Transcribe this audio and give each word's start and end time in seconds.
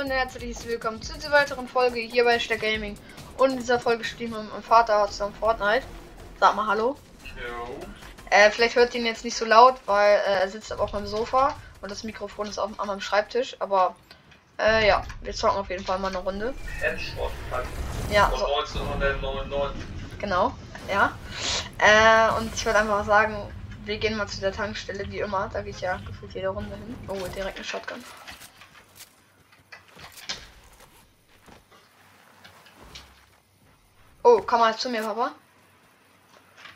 und 0.00 0.10
herzliches 0.10 0.66
Willkommen 0.66 1.02
zu 1.02 1.12
dieser 1.12 1.30
weiteren 1.30 1.68
Folge 1.68 2.00
hier 2.00 2.24
bei 2.24 2.38
Stack 2.38 2.60
Gaming. 2.60 2.96
Und 3.36 3.50
in 3.50 3.58
dieser 3.58 3.78
Folge 3.78 4.02
spielen 4.02 4.30
wir 4.30 4.40
mit 4.40 4.50
meinem 4.50 4.62
Vater 4.62 5.06
zusammen 5.08 5.34
Fortnite. 5.34 5.82
Sag 6.38 6.56
mal 6.56 6.66
Hallo. 6.66 6.96
Jo. 7.36 7.86
Äh, 8.30 8.50
vielleicht 8.50 8.76
hört 8.76 8.94
ihr 8.94 9.00
ihn 9.00 9.06
jetzt 9.06 9.24
nicht 9.24 9.36
so 9.36 9.44
laut, 9.44 9.74
weil 9.84 10.16
äh, 10.26 10.40
er 10.40 10.48
sitzt 10.48 10.72
aber 10.72 10.84
auf 10.84 10.94
meinem 10.94 11.06
Sofa 11.06 11.54
und 11.82 11.90
das 11.90 12.02
Mikrofon 12.02 12.46
ist 12.46 12.58
auf, 12.58 12.70
an 12.80 12.86
meinem 12.86 13.02
Schreibtisch. 13.02 13.56
Aber 13.58 13.94
äh, 14.58 14.88
ja, 14.88 15.02
wir 15.20 15.34
zocken 15.34 15.58
auf 15.58 15.68
jeden 15.68 15.84
Fall 15.84 15.98
mal 15.98 16.08
eine 16.08 16.18
Runde. 16.18 16.54
Headshot 16.80 17.30
Ja, 18.10 18.32
so, 18.34 18.46
1999. 18.46 19.82
genau. 20.18 20.54
Ja. 20.88 21.12
Äh, 21.76 22.38
und 22.38 22.54
ich 22.54 22.64
würde 22.64 22.78
einfach 22.78 23.04
sagen, 23.04 23.36
wir 23.84 23.98
gehen 23.98 24.16
mal 24.16 24.28
zu 24.28 24.40
der 24.40 24.52
Tankstelle, 24.52 25.04
wie 25.10 25.20
immer. 25.20 25.50
Da 25.52 25.60
gehe 25.60 25.72
ich 25.72 25.80
ja 25.82 26.00
gefühlt 26.06 26.32
jede 26.32 26.48
Runde 26.48 26.74
hin. 26.74 26.96
Oh, 27.06 27.18
direkt 27.36 27.56
eine 27.56 27.64
Shotgun. 27.66 28.02
Oh, 34.22 34.42
komm 34.46 34.60
mal 34.60 34.76
zu 34.76 34.90
mir, 34.90 35.02
Papa. 35.02 35.32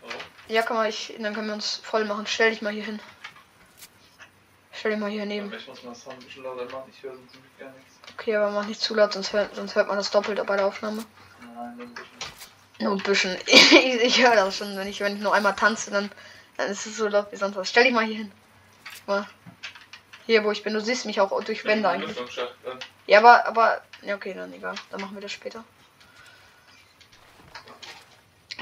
Oh. 0.03 0.09
Ja, 0.49 0.63
komm 0.63 0.77
mal, 0.77 0.89
ich, 0.89 1.15
dann 1.19 1.35
können 1.35 1.49
wir 1.49 1.55
uns 1.55 1.77
voll 1.77 2.05
machen. 2.05 2.27
Stell 2.27 2.51
dich 2.51 2.63
mal 2.63 2.73
hier 2.73 2.85
hin. 2.85 3.01
Stell 4.73 4.93
dich 4.93 5.01
mal 5.01 5.11
hier 5.11 5.27
neben. 5.27 5.53
Ich 5.53 5.69
muss 5.69 5.83
mal 5.83 5.91
das 5.91 6.03
Sound 6.03 6.19
ein 6.19 6.25
bisschen 6.25 6.43
lauter 6.43 6.65
machen, 6.65 6.91
ich 6.95 7.03
höre 7.03 7.15
sonst 7.15 7.35
nämlich 7.35 7.59
gar 7.59 7.71
nichts. 7.71 7.95
Okay, 8.13 8.37
aber 8.37 8.51
mach 8.51 8.67
nicht 8.67 8.81
zu 8.81 8.95
laut, 8.95 9.13
sonst 9.13 9.33
hört, 9.33 9.55
sonst 9.55 9.75
hört 9.75 9.89
man 9.89 9.97
das 9.97 10.11
doppelt 10.11 10.45
bei 10.47 10.57
der 10.57 10.67
Aufnahme. 10.67 11.05
Nein, 11.41 11.77
nur 11.77 11.87
ein 11.87 11.95
bisschen. 11.95 12.17
Nur 12.81 12.93
ein 12.93 13.03
bisschen. 13.03 13.39
ich 13.47 14.03
ich 14.03 14.23
höre 14.23 14.37
das 14.37 14.57
schon, 14.57 14.77
wenn 14.77 14.89
ich, 14.89 15.01
wenn 15.01 15.17
ich 15.17 15.23
nur 15.23 15.35
einmal 15.35 15.55
tanze, 15.55 15.91
dann, 15.91 16.11
dann 16.57 16.71
ist 16.71 16.87
es 16.87 16.97
so 16.97 17.09
laut 17.09 17.31
wie 17.31 17.37
sonst 17.37 17.57
was. 17.57 17.69
Stell 17.69 17.85
dich 17.85 17.93
mal 17.93 18.05
hier 18.05 18.17
hin. 18.17 18.33
Mal. 19.07 19.27
Hier, 20.27 20.45
wo 20.45 20.51
ich 20.51 20.63
bin. 20.63 20.73
Du 20.73 20.81
siehst 20.81 21.05
mich 21.05 21.21
auch 21.21 21.43
durch 21.43 21.65
Wände 21.65 21.89
eigentlich. 21.89 22.17
Ja, 23.07 23.19
aber, 23.19 23.47
aber, 23.47 23.83
ja, 24.03 24.15
okay, 24.15 24.33
dann 24.33 24.53
egal. 24.53 24.75
Dann 24.91 25.01
machen 25.01 25.15
wir 25.15 25.21
das 25.21 25.33
später. 25.33 25.65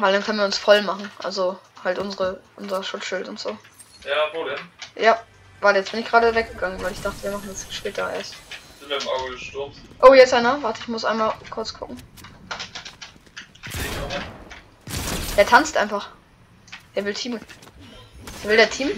Weil 0.02 0.14
dann 0.14 0.24
können 0.24 0.38
wir 0.38 0.44
uns 0.44 0.58
voll 0.58 0.82
machen. 0.82 1.08
Also 1.22 1.56
halt 1.84 2.00
unsere, 2.00 2.40
unser 2.56 2.82
Schutzschild 2.82 3.28
und 3.28 3.38
so. 3.38 3.50
Ja, 4.04 4.16
wo 4.32 4.42
denn? 4.42 4.58
Ja, 4.96 5.22
warte, 5.60 5.78
jetzt 5.78 5.92
bin 5.92 6.00
ich 6.00 6.06
gerade 6.06 6.34
weggegangen, 6.34 6.82
weil 6.82 6.90
ich 6.90 7.00
dachte, 7.00 7.22
wir 7.22 7.30
machen 7.30 7.46
das 7.46 7.72
später 7.72 8.12
erst. 8.12 8.34
Sind 8.80 8.88
wir 8.88 9.00
im 9.00 9.06
Auge 9.06 9.38
Sturms? 9.38 9.76
Oh, 10.00 10.12
jetzt 10.12 10.34
einer. 10.34 10.60
Warte, 10.60 10.80
ich 10.80 10.88
muss 10.88 11.04
einmal 11.04 11.32
kurz 11.50 11.72
gucken. 11.72 11.96
Der 15.36 15.46
tanzt 15.46 15.76
einfach. 15.76 16.08
Der 16.96 17.04
will 17.04 17.14
Team. 17.14 17.38
Will 18.42 18.56
der 18.56 18.70
Team? 18.70 18.90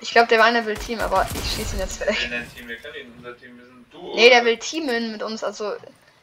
Ich 0.00 0.12
glaube, 0.12 0.28
der 0.28 0.42
eine 0.42 0.64
will 0.64 0.78
Team, 0.78 1.00
aber 1.00 1.28
ich 1.34 1.56
schieße 1.56 1.76
ihn 1.76 1.80
jetzt 1.80 2.00
weg. 2.00 2.16
Nee, 2.30 2.38
nee, 2.38 2.46
Team, 2.56 2.68
wir 2.68 2.76
kennen 2.76 2.94
ihn, 2.94 3.12
unser 3.18 3.36
Team, 3.36 3.58
wir 3.58 3.66
sind. 3.66 4.14
Nee, 4.14 4.30
der 4.30 4.46
will 4.46 4.56
teamen 4.56 5.12
mit 5.12 5.22
uns, 5.22 5.44
also 5.44 5.74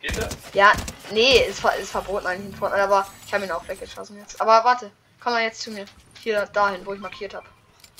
Geht 0.02 0.18
das? 0.18 0.30
Ja, 0.54 0.72
nee, 1.12 1.40
ist, 1.46 1.64
ist 1.80 1.92
verboten 1.92 2.28
eigentlich 2.28 2.54
in 2.54 2.56
Fortnite, 2.56 2.84
aber 2.84 3.08
ich 3.26 3.34
habe 3.34 3.46
ihn 3.46 3.52
auch 3.52 3.68
weggeschossen 3.68 4.18
jetzt. 4.18 4.40
Aber 4.42 4.64
warte, 4.64 4.92
komm 5.20 5.34
mal 5.34 5.44
jetzt 5.44 5.62
zu 5.62 5.72
mir. 5.72 5.86
Hier 6.22 6.46
dahin, 6.48 6.86
wo 6.86 6.94
ich 6.94 7.00
markiert 7.00 7.34
habe. 7.34 7.46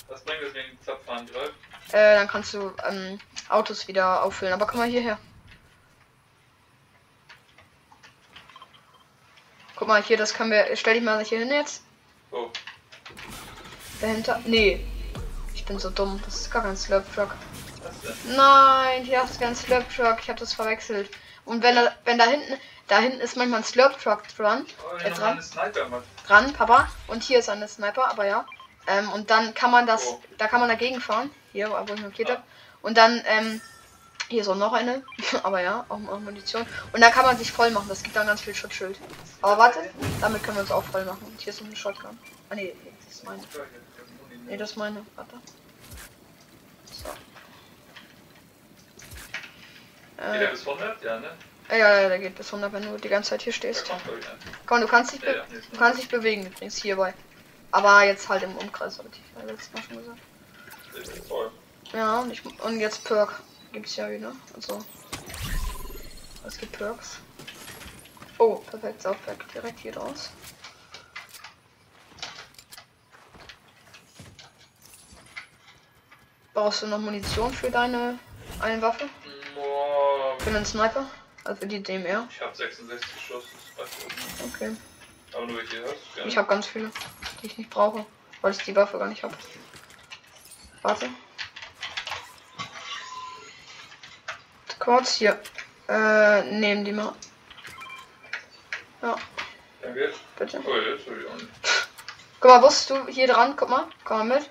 Was 0.08 0.22
bringt 0.22 0.42
das 0.42 0.54
wegen 0.54 0.78
Zapfhahn 0.84 1.26
greift? 1.26 1.54
Äh, 1.92 2.16
dann 2.16 2.28
kannst 2.28 2.52
du 2.54 2.72
ähm, 2.88 3.18
Autos 3.48 3.86
wieder 3.88 4.22
auffüllen. 4.24 4.52
Aber 4.52 4.66
komm 4.66 4.80
mal 4.80 4.88
hierher. 4.88 5.18
Guck 9.76 9.88
mal 9.88 10.02
hier, 10.02 10.16
das 10.16 10.34
können 10.34 10.50
wir. 10.50 10.76
Stell 10.76 10.94
dich 10.94 11.02
mal 11.02 11.24
hier 11.24 11.38
hin 11.38 11.48
jetzt. 11.48 11.82
Oh, 12.32 12.50
Dahinter. 14.00 14.40
Nee. 14.44 14.84
Ich 15.54 15.64
bin 15.64 15.78
so 15.78 15.90
dumm. 15.90 16.20
Das 16.24 16.34
ist 16.34 16.50
gar 16.50 16.62
kein 16.62 16.76
Slurp 16.76 17.04
Truck. 17.14 17.34
Nein, 18.36 19.04
hier 19.04 19.22
hast 19.22 19.36
du 19.36 19.40
keinen 19.40 19.56
Slurp 19.56 19.88
Truck. 19.94 20.18
Ich 20.20 20.28
habe 20.28 20.38
das 20.38 20.52
verwechselt. 20.52 21.10
Und 21.44 21.62
wenn 21.62 21.74
da, 21.74 21.94
wenn 22.04 22.18
da 22.18 22.24
hinten, 22.24 22.58
da 22.90 22.98
hinten 22.98 23.20
ist 23.20 23.36
manchmal 23.36 23.60
ein 23.60 23.64
Slurp 23.64 24.02
Truck 24.02 24.24
dran. 24.36 24.66
Oh, 24.82 24.96
Äh, 24.96 25.10
dran? 25.12 25.40
dran, 26.26 26.52
Papa. 26.52 26.88
Und 27.06 27.22
hier 27.22 27.38
ist 27.38 27.48
eine 27.48 27.68
Sniper, 27.68 28.10
aber 28.10 28.26
ja. 28.26 28.44
Ähm, 28.88 29.08
und 29.12 29.30
dann 29.30 29.54
kann 29.54 29.70
man 29.70 29.86
das, 29.86 30.06
Oh. 30.08 30.20
da 30.38 30.48
kann 30.48 30.58
man 30.58 30.68
dagegen 30.68 31.00
fahren. 31.00 31.30
Hier, 31.52 31.70
wo 31.70 31.94
ich 31.94 32.00
markiert 32.02 32.30
habe. 32.30 32.42
Und 32.82 32.98
dann, 32.98 33.22
ähm, 33.26 33.60
hier 34.28 34.40
ist 34.42 34.48
auch 34.48 34.56
noch 34.56 34.72
eine. 34.72 35.04
aber 35.44 35.60
ja, 35.60 35.84
auch, 35.88 36.00
auch 36.08 36.18
Munition. 36.18 36.66
Und 36.92 37.00
dann 37.00 37.12
kann 37.12 37.24
man 37.24 37.36
sich 37.38 37.52
voll 37.52 37.70
machen. 37.70 37.86
Das 37.88 38.02
gibt 38.02 38.16
dann 38.16 38.26
ganz 38.26 38.40
viel 38.40 38.56
Schutzschild. 38.56 38.98
Aber 39.40 39.56
warte, 39.56 39.78
damit 40.20 40.42
können 40.42 40.56
wir 40.56 40.62
uns 40.62 40.72
auch 40.72 40.84
voll 40.84 41.04
machen. 41.04 41.24
Und 41.24 41.40
hier 41.40 41.52
ist 41.52 41.60
noch 41.60 41.68
eine 41.68 41.76
Shotgun. 41.76 42.18
Ah, 42.48 42.56
nee, 42.56 42.74
das 43.06 43.14
ist 43.14 43.24
meine. 43.24 43.42
Nee, 44.46 44.56
das 44.56 44.70
ist 44.70 44.76
meine. 44.76 45.06
Warte. 45.14 45.34
So. 46.92 47.08
Äh, 50.20 50.50
bis 50.50 50.66
100? 50.66 51.02
Ja, 51.04 51.20
ne? 51.20 51.30
Ja, 51.76 52.00
ja, 52.00 52.08
der 52.08 52.18
geht 52.18 52.34
bis 52.34 52.46
100, 52.46 52.72
wenn 52.72 52.82
du 52.82 52.96
die 52.96 53.08
ganze 53.08 53.30
Zeit 53.30 53.42
hier 53.42 53.52
stehst. 53.52 53.90
Komm, 54.66 54.80
du 54.80 54.86
kannst 54.86 55.12
dich, 55.12 55.20
du 55.20 55.78
kannst 55.78 56.00
dich 56.00 56.08
bewegen 56.08 56.46
übrigens 56.46 56.76
hierbei. 56.76 57.14
Aber 57.70 58.04
jetzt 58.04 58.28
halt 58.28 58.42
im 58.42 58.56
Umkreis, 58.56 58.98
hatte 58.98 59.08
ich 59.12 59.22
ja 59.36 59.44
letztes 59.46 59.72
Mal 59.72 59.82
schon 59.82 59.96
gesagt. 59.98 60.18
Ja, 61.92 62.20
und, 62.20 62.30
ich, 62.30 62.42
und 62.62 62.80
jetzt 62.80 63.04
Perk 63.04 63.40
gibt's 63.72 63.96
ja 63.96 64.10
wieder. 64.10 64.32
Also. 64.54 64.84
Es 66.46 66.56
gibt 66.58 66.72
Perks. 66.72 67.18
Oh, 68.38 68.56
perfekt, 68.56 69.02
Saufwerk 69.02 69.52
direkt 69.52 69.78
hier 69.80 69.92
draus. 69.92 70.30
Brauchst 76.54 76.82
du 76.82 76.86
noch 76.86 76.98
Munition 76.98 77.52
für 77.52 77.70
deine 77.70 78.18
eine 78.60 78.82
Waffe? 78.82 79.08
Boah, 79.54 80.38
Für 80.40 80.50
einen 80.50 80.64
Sniper? 80.64 81.06
Also 81.50 81.62
für 81.62 81.66
die 81.66 81.82
DMR? 81.82 82.28
ich 82.30 82.40
hab 82.40 82.54
66 82.54 83.08
Schuss. 83.26 83.42
Okay. 84.54 84.70
Aber 85.32 85.46
nur 85.46 85.56
welche 85.56 85.82
hast 85.82 85.96
du? 86.14 86.22
Ich 86.24 86.36
habe 86.36 86.46
ganz 86.46 86.68
viele, 86.68 86.92
die 87.42 87.46
ich 87.48 87.58
nicht 87.58 87.70
brauche, 87.70 88.06
weil 88.40 88.52
ich 88.52 88.58
die 88.58 88.76
Waffe 88.76 88.98
gar 88.98 89.08
nicht 89.08 89.24
habe. 89.24 89.34
Warte. 90.82 91.08
Kurz 94.78 95.14
hier. 95.14 95.40
Äh, 95.88 96.42
nehmen 96.52 96.84
die 96.84 96.92
mal. 96.92 97.14
Ja, 99.02 99.16
Danke. 99.82 100.14
bitte. 100.38 100.62
Oh, 100.64 100.76
jetzt 100.76 101.04
hab 101.08 101.18
ich 101.18 101.26
auch 101.26 101.34
nicht. 101.34 101.48
Guck 102.38 102.50
mal, 102.52 102.62
wusstest 102.62 102.90
du 102.90 103.06
hier 103.08 103.26
dran, 103.26 103.56
guck 103.56 103.70
mal, 103.70 103.88
komm 104.04 104.28
mal 104.28 104.38
mit. 104.38 104.48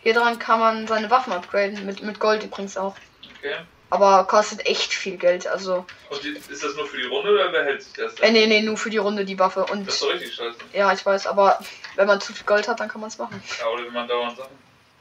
Hier 0.00 0.14
dran 0.14 0.40
kann 0.40 0.58
man 0.58 0.88
seine 0.88 1.08
Waffen 1.08 1.32
upgraden, 1.32 1.86
mit, 1.86 2.02
mit 2.02 2.18
Gold 2.18 2.42
übrigens 2.42 2.76
auch. 2.76 2.96
Okay. 3.38 3.58
Aber 3.92 4.24
kostet 4.24 4.64
echt 4.66 4.94
viel 4.94 5.18
Geld, 5.18 5.46
also. 5.46 5.84
Und 6.08 6.24
die, 6.24 6.30
ist 6.30 6.62
das 6.64 6.74
nur 6.76 6.86
für 6.86 6.96
die 6.96 7.06
Runde 7.08 7.30
oder 7.30 7.52
wer 7.52 7.64
hält 7.64 7.82
sich 7.82 7.92
das 7.92 8.14
Äh, 8.14 8.22
denn? 8.22 8.32
nee, 8.32 8.46
nee, 8.46 8.62
nur 8.62 8.78
für 8.78 8.88
die 8.88 8.96
Runde 8.96 9.26
die 9.26 9.38
Waffe. 9.38 9.66
Das 9.68 9.70
ist 9.70 10.02
Und 10.02 10.08
doch 10.08 10.14
richtig 10.14 10.34
scheiße. 10.34 10.56
ja, 10.72 10.90
ich 10.94 11.04
weiß, 11.04 11.26
aber 11.26 11.58
wenn 11.96 12.06
man 12.06 12.18
zu 12.22 12.32
viel 12.32 12.46
Gold 12.46 12.68
hat, 12.68 12.80
dann 12.80 12.88
kann 12.88 13.02
man 13.02 13.08
es 13.08 13.18
machen. 13.18 13.42
Ja, 13.60 13.66
oder 13.68 13.84
wenn 13.84 13.92
man 13.92 14.08
dauernd 14.08 14.34
Sachen 14.38 14.56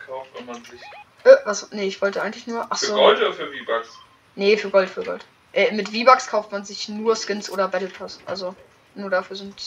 kauft, 0.05 0.29
wenn 0.37 0.45
man 0.45 0.55
sich. 0.65 0.81
Äh, 1.23 1.35
was? 1.45 1.71
Nee, 1.71 1.85
ich 1.87 2.01
wollte 2.01 2.21
eigentlich 2.21 2.47
nur. 2.47 2.67
Ach 2.69 2.77
Für 2.77 2.87
so. 2.87 2.95
Gold 2.95 3.19
oder 3.21 3.31
für 3.31 3.47
V-Bucks? 3.47 3.89
Nee, 4.35 4.57
für 4.57 4.69
Gold, 4.69 4.89
für 4.89 5.03
Gold. 5.03 5.23
Äh, 5.53 5.71
mit 5.71 5.87
V-Bucks 5.87 6.27
kauft 6.27 6.51
man 6.51 6.65
sich 6.65 6.89
nur 6.89 7.15
Skins 7.15 7.49
oder 7.49 7.69
Battle 7.69 7.87
Pass. 7.87 8.19
Also, 8.25 8.55
nur 8.95 9.09
dafür 9.09 9.37
sind 9.37 9.57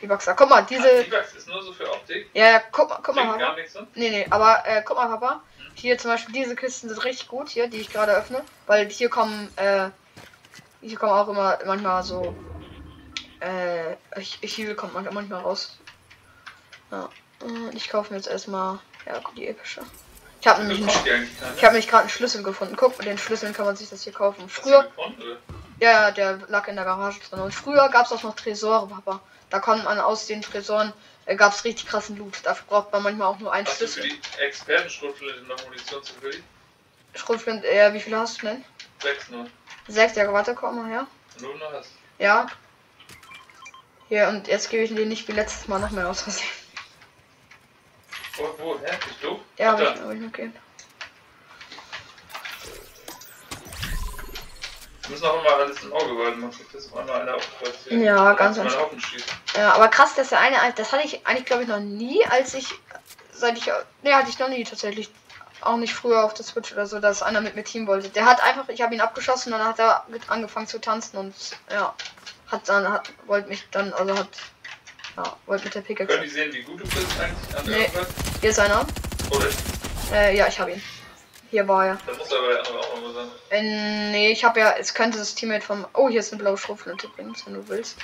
V-Bucks 0.00 0.24
da. 0.24 0.32
Guck 0.32 0.48
mal, 0.48 0.62
diese. 0.62 1.04
V-Bucks 1.04 1.34
ist 1.34 1.48
nur 1.48 1.62
so 1.62 1.70
für 1.74 1.90
Optik. 1.92 2.30
Ja, 2.32 2.52
ja, 2.52 2.62
guck 2.72 2.88
mal, 2.88 3.00
guck 3.02 3.14
mal, 3.14 3.24
Bringt 3.26 3.40
gar 3.40 3.48
Papa. 3.50 3.60
nichts, 3.60 3.74
ne? 3.74 3.86
Nee, 3.94 4.08
nee, 4.10 4.26
aber 4.30 4.62
äh, 4.66 4.82
guck 4.86 4.96
mal, 4.96 5.06
Papa. 5.08 5.42
Hier 5.74 5.98
zum 5.98 6.10
Beispiel 6.10 6.34
diese 6.34 6.56
Kisten 6.56 6.88
sind 6.88 7.04
richtig 7.04 7.28
gut 7.28 7.48
hier, 7.48 7.68
die 7.68 7.78
ich 7.78 7.90
gerade 7.90 8.12
öffne. 8.12 8.42
Weil 8.66 8.88
hier 8.88 9.08
kommen, 9.08 9.50
äh, 9.56 9.90
hier 10.80 10.98
kommen 10.98 11.12
auch 11.12 11.28
immer 11.28 11.58
manchmal 11.66 12.02
so. 12.02 12.34
Äh, 13.40 13.96
hier 14.20 14.74
kommt 14.76 14.94
man 14.94 15.06
manchmal 15.12 15.42
raus. 15.42 15.76
Ja. 16.90 17.08
Und 17.40 17.74
ich 17.74 17.88
kaufe 17.90 18.12
mir 18.12 18.18
jetzt 18.18 18.28
erstmal, 18.28 18.78
ja, 19.06 19.20
die 19.36 19.48
epische. 19.48 19.82
Ich 20.40 20.46
habe 20.46 20.62
nämlich, 20.62 20.80
einen, 20.80 21.28
ich 21.56 21.64
habe 21.64 21.72
nämlich 21.72 21.88
gerade 21.88 22.02
einen 22.02 22.10
Schlüssel 22.10 22.42
gefunden. 22.42 22.76
Guck, 22.76 22.98
mit 22.98 23.06
den 23.06 23.18
Schlüsseln 23.18 23.54
kann 23.54 23.64
man 23.64 23.76
sich 23.76 23.88
das 23.88 24.04
hier 24.04 24.12
kaufen. 24.12 24.48
Früher, 24.48 24.90
ja, 25.80 26.10
der 26.10 26.38
lag 26.48 26.68
in 26.68 26.76
der 26.76 26.84
Garage 26.84 27.18
drin. 27.20 27.40
Und 27.40 27.54
früher 27.54 27.88
gab 27.88 28.06
es 28.06 28.12
auch 28.12 28.22
noch 28.22 28.36
Tresore, 28.36 28.86
Papa. 28.86 29.20
Da 29.50 29.60
konnte 29.60 29.84
man 29.84 29.98
aus 29.98 30.26
den 30.26 30.42
Tresoren, 30.42 30.92
gab 31.26 31.54
es 31.54 31.64
richtig 31.64 31.86
krassen 31.86 32.16
Loot. 32.16 32.40
Dafür 32.44 32.66
braucht 32.68 32.92
man 32.92 33.02
manchmal 33.02 33.28
auch 33.28 33.38
nur 33.38 33.52
einen 33.52 33.66
Hast 33.66 33.80
du 33.80 33.88
für 33.88 34.02
die 34.02 34.20
Experten-Schrotflinte 34.40 35.42
noch 35.42 35.64
Munition 35.64 36.02
zu 36.02 36.14
kriegen? 36.14 36.42
Schrotflint, 37.14 37.64
äh, 37.64 37.92
wie 37.94 38.00
viele 38.00 38.18
hast 38.18 38.42
du 38.42 38.46
denn? 38.46 38.64
Sechs 39.00 39.28
nur. 39.30 39.46
Sechs, 39.88 40.16
ja, 40.16 40.30
warte, 40.32 40.54
komm 40.54 40.76
mal 40.76 40.90
her. 40.90 41.06
Du 41.38 41.52
noch 41.54 41.72
hast. 41.72 41.90
Ja. 42.18 42.46
Hier, 44.08 44.28
und 44.28 44.48
jetzt 44.48 44.68
gebe 44.70 44.84
ich 44.84 44.94
dir 44.94 45.06
nicht 45.06 45.26
wie 45.28 45.32
letztes 45.32 45.68
Mal 45.68 45.78
noch 45.78 45.90
mehr 45.90 46.08
aus 46.08 46.22
Versehen. 46.22 46.46
Wo, 48.36 48.54
wo, 48.58 48.78
hä? 48.80 48.90
Bist 49.06 49.22
du? 49.22 49.40
Ja, 49.56 49.72
hab 49.72 49.80
ich, 49.80 50.00
hab 50.00 50.12
ich 50.12 50.26
okay. 50.26 50.50
Müssen 55.08 55.24
auch 55.26 55.40
immer 55.40 55.56
alles 55.56 55.82
im 55.82 55.92
Auge 55.92 56.14
behalten, 56.14 56.40
man 56.40 56.50
kriegt 56.50 56.74
das 56.74 56.90
auf 56.90 56.98
einmal 56.98 57.20
einer 57.22 57.34
aufgepasst. 57.34 57.86
Ja, 57.90 58.32
ganz 58.32 58.56
schießt. 58.56 59.26
Ja, 59.56 59.72
aber 59.74 59.88
krass, 59.88 60.14
dass 60.14 60.30
der 60.30 60.40
eine, 60.40 60.56
das 60.76 60.92
hatte 60.92 61.04
ich 61.04 61.26
eigentlich, 61.26 61.44
glaube 61.44 61.62
ich, 61.62 61.68
noch 61.68 61.80
nie, 61.80 62.24
als 62.26 62.54
ich, 62.54 62.68
seit 63.32 63.58
ich, 63.58 63.66
ne, 64.02 64.14
hatte 64.14 64.30
ich 64.30 64.38
noch 64.38 64.48
nie 64.48 64.64
tatsächlich, 64.64 65.10
auch 65.60 65.76
nicht 65.76 65.94
früher 65.94 66.24
auf 66.24 66.34
der 66.34 66.44
Switch 66.44 66.72
oder 66.72 66.86
so, 66.86 67.00
dass 67.00 67.22
einer 67.22 67.40
mit 67.40 67.56
mir 67.56 67.64
Team 67.64 67.86
wollte. 67.86 68.08
Der 68.10 68.26
hat 68.26 68.42
einfach, 68.42 68.68
ich 68.68 68.82
habe 68.82 68.94
ihn 68.94 69.00
abgeschossen, 69.00 69.52
dann 69.52 69.64
hat 69.64 69.78
er 69.78 70.04
angefangen 70.28 70.66
zu 70.66 70.80
tanzen 70.80 71.16
und 71.16 71.34
ja, 71.70 71.94
hat 72.50 72.68
dann, 72.68 72.90
hat, 72.90 73.10
wollte 73.26 73.48
mich 73.48 73.64
dann, 73.70 73.92
also 73.94 74.16
hat, 74.16 74.28
ja, 75.16 75.36
wollte 75.46 75.64
mit 75.64 75.74
der 75.74 75.82
Können 75.82 75.96
Pickaxe. 75.96 76.20
die 76.20 76.28
sehen, 76.28 76.52
wie 76.52 76.62
gut 76.62 76.80
du 76.80 76.84
bist 76.84 77.20
eigentlich 77.20 77.56
an 77.56 77.66
der 77.66 77.78
Nee. 77.78 77.90
Hier 78.40 78.50
ist 78.50 78.58
einer. 78.58 78.86
Oder? 79.30 79.46
Äh, 80.12 80.36
ja, 80.36 80.46
ich 80.48 80.58
habe 80.58 80.72
ihn. 80.72 80.82
Hier 81.54 81.68
war 81.68 81.86
er. 81.86 81.98
Da 82.04 82.12
muss 82.14 82.32
aber 82.32 82.48
der 82.48 82.58
andere 82.58 82.78
auch 82.80 82.96
nochmal 82.96 83.14
sein. 83.14 83.28
Äh, 83.50 84.10
nee, 84.10 84.32
ich 84.32 84.44
habe 84.44 84.58
ja, 84.58 84.72
es 84.72 84.92
könnte 84.92 85.18
das 85.18 85.36
Teammate 85.36 85.64
vom. 85.64 85.86
Oh, 85.92 86.08
hier 86.08 86.18
ist 86.18 86.32
eine 86.32 86.42
blaue 86.42 86.58
Schrotflinte 86.58 87.06
übrigens, 87.06 87.46
wenn 87.46 87.54
du 87.54 87.68
willst. 87.68 87.96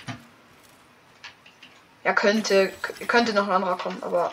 Ja, 2.05 2.13
könnte, 2.13 2.73
könnte 3.09 3.33
noch 3.33 3.49
ein 3.49 3.53
anderer 3.53 3.77
kommen, 3.77 4.01
aber 4.05 4.33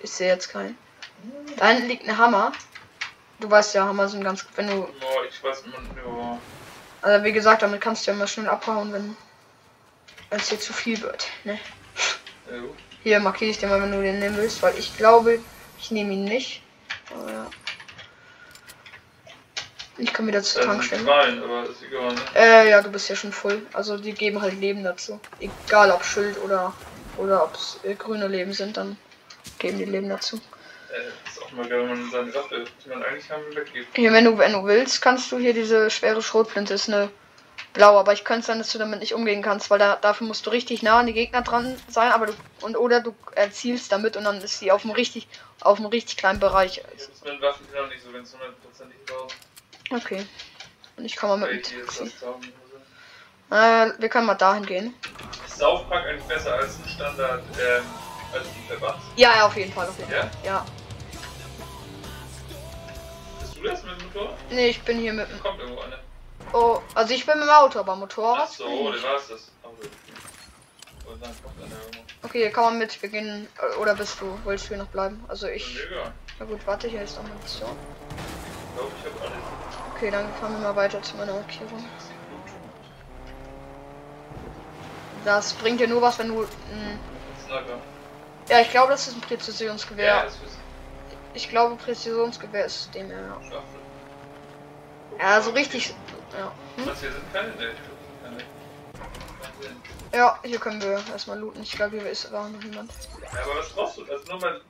ich 0.00 0.10
sehe 0.10 0.26
jetzt 0.26 0.48
keinen. 0.48 0.76
Da 1.56 1.68
hinten 1.68 1.86
liegt 1.86 2.08
ein 2.08 2.18
Hammer. 2.18 2.50
Du 3.38 3.48
weißt 3.48 3.76
ja, 3.76 3.84
Hammer 3.84 4.08
sind 4.08 4.24
ganz 4.24 4.44
gut, 4.44 4.56
wenn 4.56 4.66
du. 4.66 4.88
Oh, 4.88 5.22
ich 5.28 5.40
weiß, 5.40 5.62
ja. 5.64 6.38
Also 7.00 7.24
wie 7.24 7.32
gesagt, 7.32 7.62
damit 7.62 7.80
kannst 7.80 8.04
du 8.04 8.10
ja 8.10 8.16
mal 8.16 8.26
schnell 8.26 8.48
abhauen, 8.48 8.92
wenn 8.92 9.16
es 10.30 10.48
dir 10.48 10.58
zu 10.58 10.72
viel 10.72 11.00
wird. 11.00 11.28
Ne? 11.44 11.60
ja. 12.50 12.56
Hier 13.04 13.20
markiere 13.20 13.52
ich 13.52 13.58
dir 13.58 13.68
mal, 13.68 13.80
wenn 13.80 13.92
du 13.92 14.02
den 14.02 14.18
nehmen 14.18 14.36
willst, 14.36 14.60
weil 14.64 14.76
ich 14.76 14.96
glaube, 14.96 15.38
ich 15.78 15.92
nehme 15.92 16.14
ihn 16.14 16.24
nicht. 16.24 16.60
Aber 17.08 17.30
ja. 17.30 17.46
Ich 19.98 20.12
komme 20.14 20.28
wieder 20.28 20.42
zur 20.42 20.62
Das 20.62 20.66
ist 20.66 20.72
Tankstelle. 20.72 21.02
klein, 21.04 21.42
aber 21.42 21.64
ist 21.64 21.82
egal, 21.82 22.14
ne? 22.14 22.20
Äh, 22.34 22.70
ja, 22.70 22.80
du 22.82 22.90
bist 22.90 23.08
ja 23.08 23.16
schon 23.16 23.32
voll. 23.32 23.62
Also 23.72 23.98
die 23.98 24.12
geben 24.12 24.40
halt 24.40 24.58
Leben 24.58 24.82
dazu. 24.82 25.20
Egal 25.38 25.90
ob 25.90 26.04
Schild 26.04 26.38
oder 26.42 26.72
oder 27.18 27.44
ob 27.44 27.54
es 27.54 27.78
äh, 27.84 27.94
grüne 27.94 28.26
Leben 28.26 28.52
sind, 28.52 28.76
dann 28.76 28.96
geben 29.58 29.78
die 29.78 29.84
Leben 29.84 30.08
dazu. 30.08 30.36
Äh, 30.36 31.28
ist 31.28 31.42
auch 31.42 31.52
mal 31.52 31.68
geil, 31.68 31.80
wenn 31.80 32.00
man 32.00 32.10
seine 32.10 32.34
Waffe, 32.34 32.64
die 32.84 32.88
man 32.88 33.02
eigentlich 33.02 33.30
haben 33.30 33.42
weggibt. 33.54 33.94
Hier, 33.94 34.12
wenn 34.12 34.24
du 34.24 34.38
wenn 34.38 34.52
du 34.52 34.64
willst, 34.64 35.02
kannst 35.02 35.30
du 35.30 35.38
hier 35.38 35.52
diese 35.52 35.90
schwere 35.90 36.22
Schrotflinte 36.22 36.74
ist 36.74 36.88
eine 36.88 37.10
blaue, 37.74 37.98
aber 37.98 38.12
ich 38.12 38.24
könnte 38.24 38.46
sein, 38.46 38.58
dass 38.58 38.72
du 38.72 38.78
damit 38.78 39.00
nicht 39.00 39.14
umgehen 39.14 39.42
kannst, 39.42 39.70
weil 39.70 39.78
da, 39.78 39.96
dafür 39.96 40.26
musst 40.26 40.46
du 40.46 40.50
richtig 40.50 40.82
nah 40.82 41.00
an 41.00 41.06
die 41.06 41.12
Gegner 41.12 41.42
dran 41.42 41.78
sein, 41.88 42.12
aber 42.12 42.26
du 42.26 42.32
und 42.62 42.76
oder 42.76 43.00
du 43.00 43.14
erzielst 43.34 43.92
damit 43.92 44.16
und 44.16 44.24
dann 44.24 44.40
ist 44.40 44.58
sie 44.58 44.72
auf 44.72 44.84
einem 44.84 44.92
richtig 44.92 45.28
auf 45.60 45.78
einem 45.78 45.86
richtig 45.86 46.16
kleinen 46.16 46.40
Bereich. 46.40 46.82
Das 46.94 47.08
ist 47.08 47.24
mit 47.24 47.40
Waffen 47.42 47.66
noch 47.74 47.88
nicht 47.88 48.02
so, 48.02 48.12
wenn 48.12 48.22
es 48.22 48.32
hundertprozentig 48.32 48.98
war. 49.08 49.28
Okay. 49.94 50.26
Und 50.96 51.04
ich 51.04 51.16
komme 51.16 51.36
mal 51.36 51.52
mit. 51.52 51.66
hier 51.66 51.84
das 51.84 51.96
Tauben. 52.20 52.52
Äh, 53.50 53.92
wir 54.00 54.08
können 54.08 54.26
mal 54.26 54.34
dahin 54.34 54.64
gehen. 54.64 54.94
Ist 55.46 55.58
Saufpack 55.58 56.06
eigentlich 56.06 56.24
besser 56.24 56.54
als 56.54 56.76
ein 56.78 56.88
Standard, 56.88 57.42
ähm, 57.60 57.84
als 58.32 58.46
ein 58.46 58.64
Verband? 58.68 59.02
Ja, 59.16 59.36
ja, 59.36 59.46
auf 59.46 59.56
jeden 59.56 59.72
Fall, 59.72 59.88
auf 59.88 59.98
jeden 59.98 60.10
Ja? 60.10 60.20
Fall. 60.22 60.30
Ja. 60.44 60.66
Bist 63.40 63.56
du 63.56 63.62
das 63.62 63.82
mit 63.82 64.00
dem 64.00 64.06
Motor? 64.06 64.36
Nee, 64.50 64.68
ich 64.68 64.82
bin 64.82 64.98
hier 64.98 65.12
mit 65.12 65.28
dem 65.30 65.40
Kommt 65.40 65.60
irgendwo 65.60 65.80
eine. 65.82 65.98
Oh, 66.54 66.80
also 66.94 67.14
ich 67.14 67.24
bin 67.26 67.38
mit 67.38 67.46
dem 67.48 67.54
Auto, 67.54 67.78
aber 67.80 67.96
Motorrad. 67.96 68.40
Ach 68.42 68.48
so, 68.52 68.64
dann 68.92 69.02
war 69.02 69.16
es 69.16 69.28
das. 69.28 69.50
Auto. 69.62 69.76
Und 71.10 71.22
dann 71.22 71.30
kommt 71.42 71.56
einer 71.62 71.82
irgendwo. 71.82 72.00
Okay, 72.22 72.50
komm 72.54 72.64
mal 72.64 72.74
mit, 72.78 73.00
wir 73.02 73.08
gehen. 73.08 73.48
äh, 73.60 73.76
Oder 73.76 73.94
bist 73.94 74.20
du? 74.20 74.38
Willst 74.44 74.64
du 74.64 74.68
hier 74.68 74.78
noch 74.78 74.86
bleiben? 74.88 75.22
Also 75.28 75.46
ich. 75.48 75.78
Egal. 75.86 76.12
Na 76.38 76.44
gut, 76.46 76.60
warte, 76.66 76.88
hier 76.88 77.02
ist 77.02 77.16
noch 77.16 77.24
Munition. 77.28 77.70
Ich 77.70 78.76
glaube, 78.76 78.92
ich 78.98 79.12
habe 79.12 79.20
alles. 79.34 79.44
Okay, 80.02 80.10
dann 80.10 80.34
fahren 80.34 80.54
wir 80.54 80.58
mal 80.58 80.74
weiter 80.74 81.00
zu 81.00 81.16
meiner 81.16 81.32
Markierung. 81.32 81.78
Das 85.24 85.52
bringt 85.52 85.78
dir 85.78 85.86
nur 85.86 86.02
was, 86.02 86.18
wenn 86.18 86.26
du. 86.26 86.44
Sniper. 87.46 87.78
ja, 88.48 88.60
ich 88.62 88.70
glaube, 88.72 88.90
das 88.90 89.06
ist 89.06 89.14
ein 89.14 89.20
Präzisionsgewehr. 89.20 90.04
Ja, 90.04 90.26
Ich 91.34 91.48
glaube, 91.48 91.76
Präzisionsgewehr 91.76 92.64
ist 92.64 92.92
dem 92.96 93.12
ja. 93.12 93.40
Ja, 95.20 95.40
so 95.40 95.52
richtig. 95.52 95.94
Ja. 96.36 96.52
Hm? 96.82 96.90
Ja, 100.12 100.40
hier 100.42 100.58
können 100.58 100.82
wir 100.82 101.00
erstmal 101.12 101.38
looten. 101.38 101.62
Ich 101.62 101.74
glaube, 101.74 102.00
hier 102.00 102.10
ist 102.10 102.32
war 102.32 102.48
noch 102.48 102.60
niemand. 102.60 102.90
Ja, 103.22 103.40
aber 103.44 103.60
was 103.60 103.68
brauchst 103.68 103.98
du? 103.98 104.02
Also 104.10 104.32
nur 104.32 104.40
mal. 104.40 104.60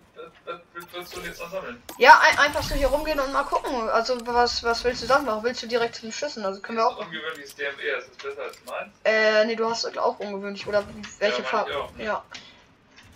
Willst 0.92 1.16
du 1.16 1.20
jetzt 1.20 1.40
noch 1.40 1.50
sammeln? 1.50 1.82
Ja, 1.98 2.20
ein, 2.20 2.38
einfach 2.38 2.62
so 2.62 2.74
hier 2.74 2.88
rumgehen 2.88 3.18
und 3.20 3.32
mal 3.32 3.44
gucken. 3.44 3.88
Also, 3.90 4.18
was, 4.26 4.62
was 4.62 4.82
willst 4.84 5.02
du 5.02 5.06
dann 5.06 5.24
machen? 5.24 5.44
Willst 5.44 5.62
du 5.62 5.66
direkt 5.66 5.94
zu 5.94 6.02
den 6.02 6.12
Schüssen? 6.12 6.44
Also, 6.44 6.60
können 6.60 6.78
wir 6.78 6.86
auch. 6.86 6.98
ist 7.00 7.06
ungewöhnliches 7.06 7.54
DMR, 7.54 7.98
ist 7.98 8.10
das 8.10 8.16
besser 8.16 8.42
als 8.42 8.58
meins? 8.66 8.92
Äh, 9.04 9.44
nee, 9.46 9.56
du 9.56 9.68
hast 9.68 9.98
auch 9.98 10.18
ungewöhnlich. 10.18 10.66
Oder 10.66 10.84
welche 11.18 11.42
meine 11.42 11.48
Farbe? 11.48 11.76
auch. 11.78 11.90
Ja. 11.98 12.24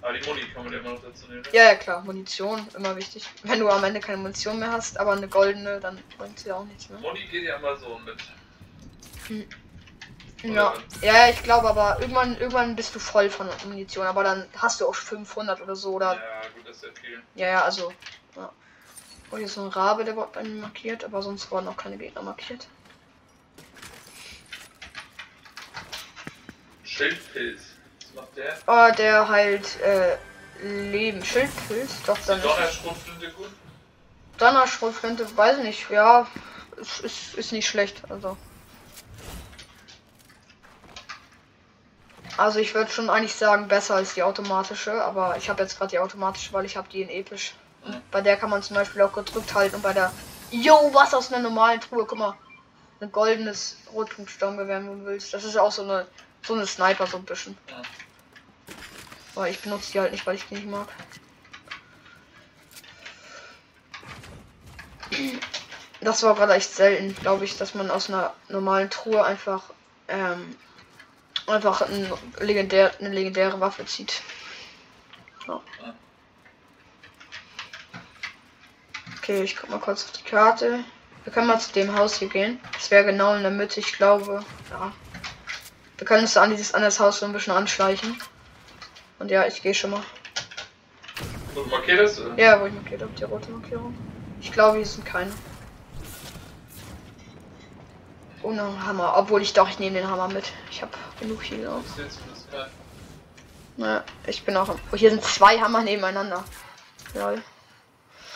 Aber 0.03 0.13
die 0.13 0.29
Muni 0.29 0.43
kann 0.55 0.65
man 0.65 0.73
ja 0.73 0.79
immer 0.79 0.91
noch 0.91 1.03
dazu 1.03 1.27
nehmen. 1.27 1.43
ne? 1.43 1.49
Ja, 1.53 1.65
ja, 1.65 1.75
klar, 1.75 2.03
Munition, 2.03 2.67
immer 2.77 2.95
wichtig. 2.97 3.29
Wenn 3.43 3.59
du 3.59 3.69
am 3.69 3.83
Ende 3.83 3.99
keine 3.99 4.19
Munition 4.19 4.59
mehr 4.59 4.71
hast, 4.71 5.01
aber 5.01 5.13
eine 5.13 5.27
goldene, 5.27 5.81
dann 5.81 5.99
bringt 6.17 6.39
sie 6.39 6.53
auch 6.53 6.65
nichts 6.65 6.89
mehr. 6.89 7.01
Muni 7.01 7.27
geht 7.27 7.43
ja 7.43 7.57
immer 7.57 7.77
so 7.77 7.99
mit. 7.99 9.57
Ja, 10.43 10.75
ja, 11.01 11.29
ich 11.29 11.43
glaube 11.43 11.69
aber, 11.69 11.99
irgendwann, 12.01 12.37
irgendwann 12.37 12.77
bist 12.77 12.95
du 12.95 12.99
voll 12.99 13.31
von 13.31 13.49
Munition, 13.69 14.07
aber 14.07 14.23
dann 14.23 14.47
hast 14.57 14.81
du 14.81 14.87
auch 14.87 14.95
500 14.95 15.61
oder 15.61 15.75
so, 15.75 15.95
oder? 15.95 16.15
Ja, 16.15 16.43
gut, 16.55 16.69
das 16.69 16.77
ist 16.77 16.85
ja 16.85 16.91
viel. 17.01 17.23
Ja, 17.35 17.49
ja, 17.49 17.65
also, 17.65 17.93
ja. 18.37 18.53
Oh, 19.31 19.37
hier 19.37 19.47
ist 19.47 19.55
so 19.55 19.63
ein 19.63 19.69
Rabe, 19.69 20.05
der 20.05 20.13
bei 20.13 20.43
mir 20.43 20.61
markiert, 20.61 21.05
aber 21.05 21.23
sonst 21.23 21.51
wurden 21.51 21.69
auch 21.69 21.77
keine 21.77 21.97
Gegner 21.97 22.23
markiert. 22.23 22.69
Schildpilz. 26.85 27.63
Was 28.01 28.15
macht 28.15 28.37
der? 28.37 28.57
Oh, 28.67 28.95
der 28.97 29.29
heilt, 29.29 29.81
äh, 29.81 30.17
Leben. 30.63 31.25
Schildpilz? 31.25 32.03
Doch, 32.07 32.19
dann 32.27 32.41
Donnerschrotflinte 32.41 33.31
gut? 33.33 33.51
Donnerschrotflinte, 34.39 35.37
weiß 35.37 35.59
ich 35.59 35.65
nicht, 35.65 35.91
ja, 35.91 36.27
ist, 36.77 37.01
ist, 37.01 37.35
ist 37.35 37.53
nicht 37.53 37.67
schlecht, 37.67 38.03
also. 38.11 38.37
Also 42.37 42.59
ich 42.59 42.75
würde 42.75 42.91
schon 42.91 43.09
eigentlich 43.09 43.35
sagen, 43.35 43.69
besser 43.69 43.95
als 43.95 44.15
die 44.15 44.23
automatische, 44.23 45.03
aber 45.03 45.37
ich 45.37 45.49
habe 45.49 45.63
jetzt 45.63 45.79
gerade 45.79 45.91
die 45.91 45.99
automatische, 45.99 46.53
weil 46.53 46.65
ich 46.65 46.77
habe 46.77 46.89
die 46.89 47.03
in 47.03 47.09
episch. 47.09 47.55
Und 47.85 48.11
bei 48.11 48.21
der 48.21 48.37
kann 48.37 48.51
man 48.51 48.63
zum 48.63 48.77
Beispiel 48.77 49.03
auch 49.03 49.13
gedrückt 49.13 49.55
halten 49.55 49.77
und 49.77 49.83
bei 49.83 49.93
der 49.93 50.13
Yo, 50.51 50.91
was 50.93 51.15
aus 51.15 51.33
einer 51.33 51.43
normalen 51.43 51.81
Truhe, 51.81 52.05
guck 52.07 52.19
mal. 52.19 52.35
Ein 53.01 53.13
goldenes 53.13 53.77
Rotpunktstaumgewehr, 53.93 54.79
wenn 54.79 55.01
du 55.01 55.05
willst. 55.07 55.35
Das 55.35 55.45
ist 55.45 55.57
auch 55.57 55.73
so 55.73 55.83
eine 55.83 56.07
so 56.47 56.55
eine 56.55 56.67
Sniper 56.67 57.07
so 57.07 57.17
ein 57.17 57.25
bisschen. 57.25 57.57
Aber 59.35 59.49
ich 59.49 59.61
benutze 59.61 59.93
die 59.93 60.01
halt 60.01 60.13
nicht, 60.13 60.27
weil 60.27 60.37
ich 60.37 60.47
die 60.47 60.55
nicht 60.55 60.69
mag. 60.69 60.89
Das 66.01 66.23
war 66.23 66.35
gerade 66.35 66.55
echt 66.55 66.73
selten, 66.73 67.15
glaube 67.17 67.45
ich, 67.45 67.57
dass 67.59 67.75
man 67.75 67.91
aus 67.91 68.09
einer 68.09 68.33
normalen 68.49 68.91
Truhe 68.91 69.25
einfach 69.25 69.65
ähm, 70.09 70.57
einfach 71.47 71.83
ein 71.83 72.13
legendär, 72.41 72.93
eine 72.99 73.11
legendäre 73.11 73.61
Waffe 73.61 73.85
zieht. 73.87 74.23
Ja. 75.47 75.61
Okay, 79.19 79.43
ich 79.43 79.57
guck 79.57 79.71
mal 79.71 79.81
kurz 79.81 80.05
auf 80.05 80.13
die 80.13 80.25
Karte. 80.25 80.85
Wir 81.25 81.33
können 81.33 81.49
mal 81.49 81.59
zu 81.59 81.73
dem 81.73 81.97
Haus 81.97 82.19
hier 82.19 82.29
gehen. 82.29 82.61
Das 82.75 82.91
wäre 82.91 83.05
genau 83.05 83.35
in 83.35 83.43
der 83.43 83.51
Mitte, 83.51 83.81
ich 83.81 83.93
glaube. 83.93 84.45
Ja. 84.71 84.93
Wir 85.99 86.07
können 86.07 86.23
uns 86.23 86.37
an 86.37 86.51
dieses 86.51 86.75
an 86.75 86.83
das 86.83 87.01
Haus 87.01 87.19
so 87.19 87.27
ein 87.27 87.33
bisschen 87.33 87.53
anschleichen. 87.53 88.17
Und 89.19 89.31
ja, 89.31 89.47
ich 89.47 89.63
gehe 89.63 89.75
schon 89.75 89.91
mal. 89.91 90.03
Wo 91.55 91.63
du 91.63 91.71
markierst? 91.71 92.21
oder? 92.21 92.39
Ja, 92.39 92.61
wo 92.61 92.67
ich 92.67 92.75
markiert 92.75 93.03
habe, 93.03 93.13
die 93.19 93.25
rote 93.25 93.51
Markierung. 93.51 93.97
Ich 94.41 94.53
glaube, 94.53 94.77
hier 94.77 94.87
sind 94.87 95.05
keine. 95.05 95.33
Oh, 98.47 98.51
ein 98.51 98.87
Hammer. 98.87 99.15
Obwohl 99.17 99.43
ich 99.43 99.53
doch, 99.55 99.69
ich 99.69 99.81
nehme 99.81 99.99
den 99.99 100.09
Hammer 100.09 100.29
mit. 100.29 100.45
Ich 100.71 100.81
habe 100.81 100.93
genug 101.19 101.43
hier. 101.43 101.83
Ja, 103.77 104.05
ich 104.25 104.45
bin 104.45 104.57
auch. 104.57 104.69
Oh, 104.93 104.97
hier 104.97 105.11
sind 105.11 105.25
zwei 105.25 105.59
Hammer 105.59 105.83
nebeneinander. 105.83 106.45
Lol. 107.15 107.43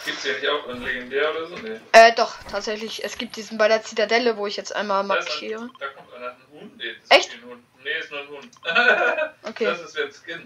Gibt's 0.04 0.24
hier 0.24 0.34
nicht 0.34 0.48
auch 0.48 0.68
einen 0.68 0.82
legendär 0.82 1.30
oder 1.30 1.46
so? 1.46 1.54
Nee. 1.58 1.78
Äh, 1.92 2.12
doch, 2.16 2.34
tatsächlich. 2.50 3.04
Es 3.04 3.18
gibt 3.18 3.36
diesen 3.36 3.56
bei 3.56 3.68
der 3.68 3.84
Zitadelle, 3.84 4.36
wo 4.36 4.48
ich 4.48 4.56
jetzt 4.56 4.74
einmal 4.74 5.04
markiere. 5.04 5.60
ein, 5.60 5.70
da 5.78 5.86
kommt 5.86 6.12
einer, 6.12 6.30
ein 6.30 6.36
Huhn? 6.50 6.72
Nee, 6.76 6.92
das 6.92 7.04
ist 7.04 7.12
Echt? 7.12 7.30
kein 7.30 7.48
Hund. 7.48 7.64
Nee, 7.84 7.90
ist 8.00 8.10
nur 8.10 8.20
ein 8.20 8.28
Hund. 8.28 8.50
Okay. 9.48 9.64
Das 9.64 9.80
ist 9.80 9.96
ein 9.96 10.10
Skin. 10.10 10.44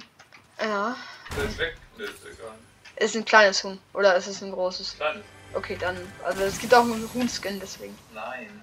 Ja. 0.61 0.95
Der 1.39 1.45
ist 1.45 1.59
weg. 1.59 1.77
Nee, 1.97 2.05
ist 2.05 2.27
egal. 2.27 2.55
Ist 2.97 3.17
ein 3.17 3.25
kleines 3.25 3.65
Huhn. 3.65 3.79
Oder 3.95 4.15
ist 4.17 4.27
es 4.27 4.43
ein 4.43 4.53
großes? 4.53 4.97
Kleines. 4.97 5.25
Okay, 5.55 5.79
dann. 5.81 5.97
Also 6.23 6.43
es 6.43 6.59
gibt 6.59 6.75
auch 6.75 6.83
einen 6.83 7.09
Huhnskin, 7.15 7.59
deswegen. 7.61 7.97
Nein. 8.13 8.63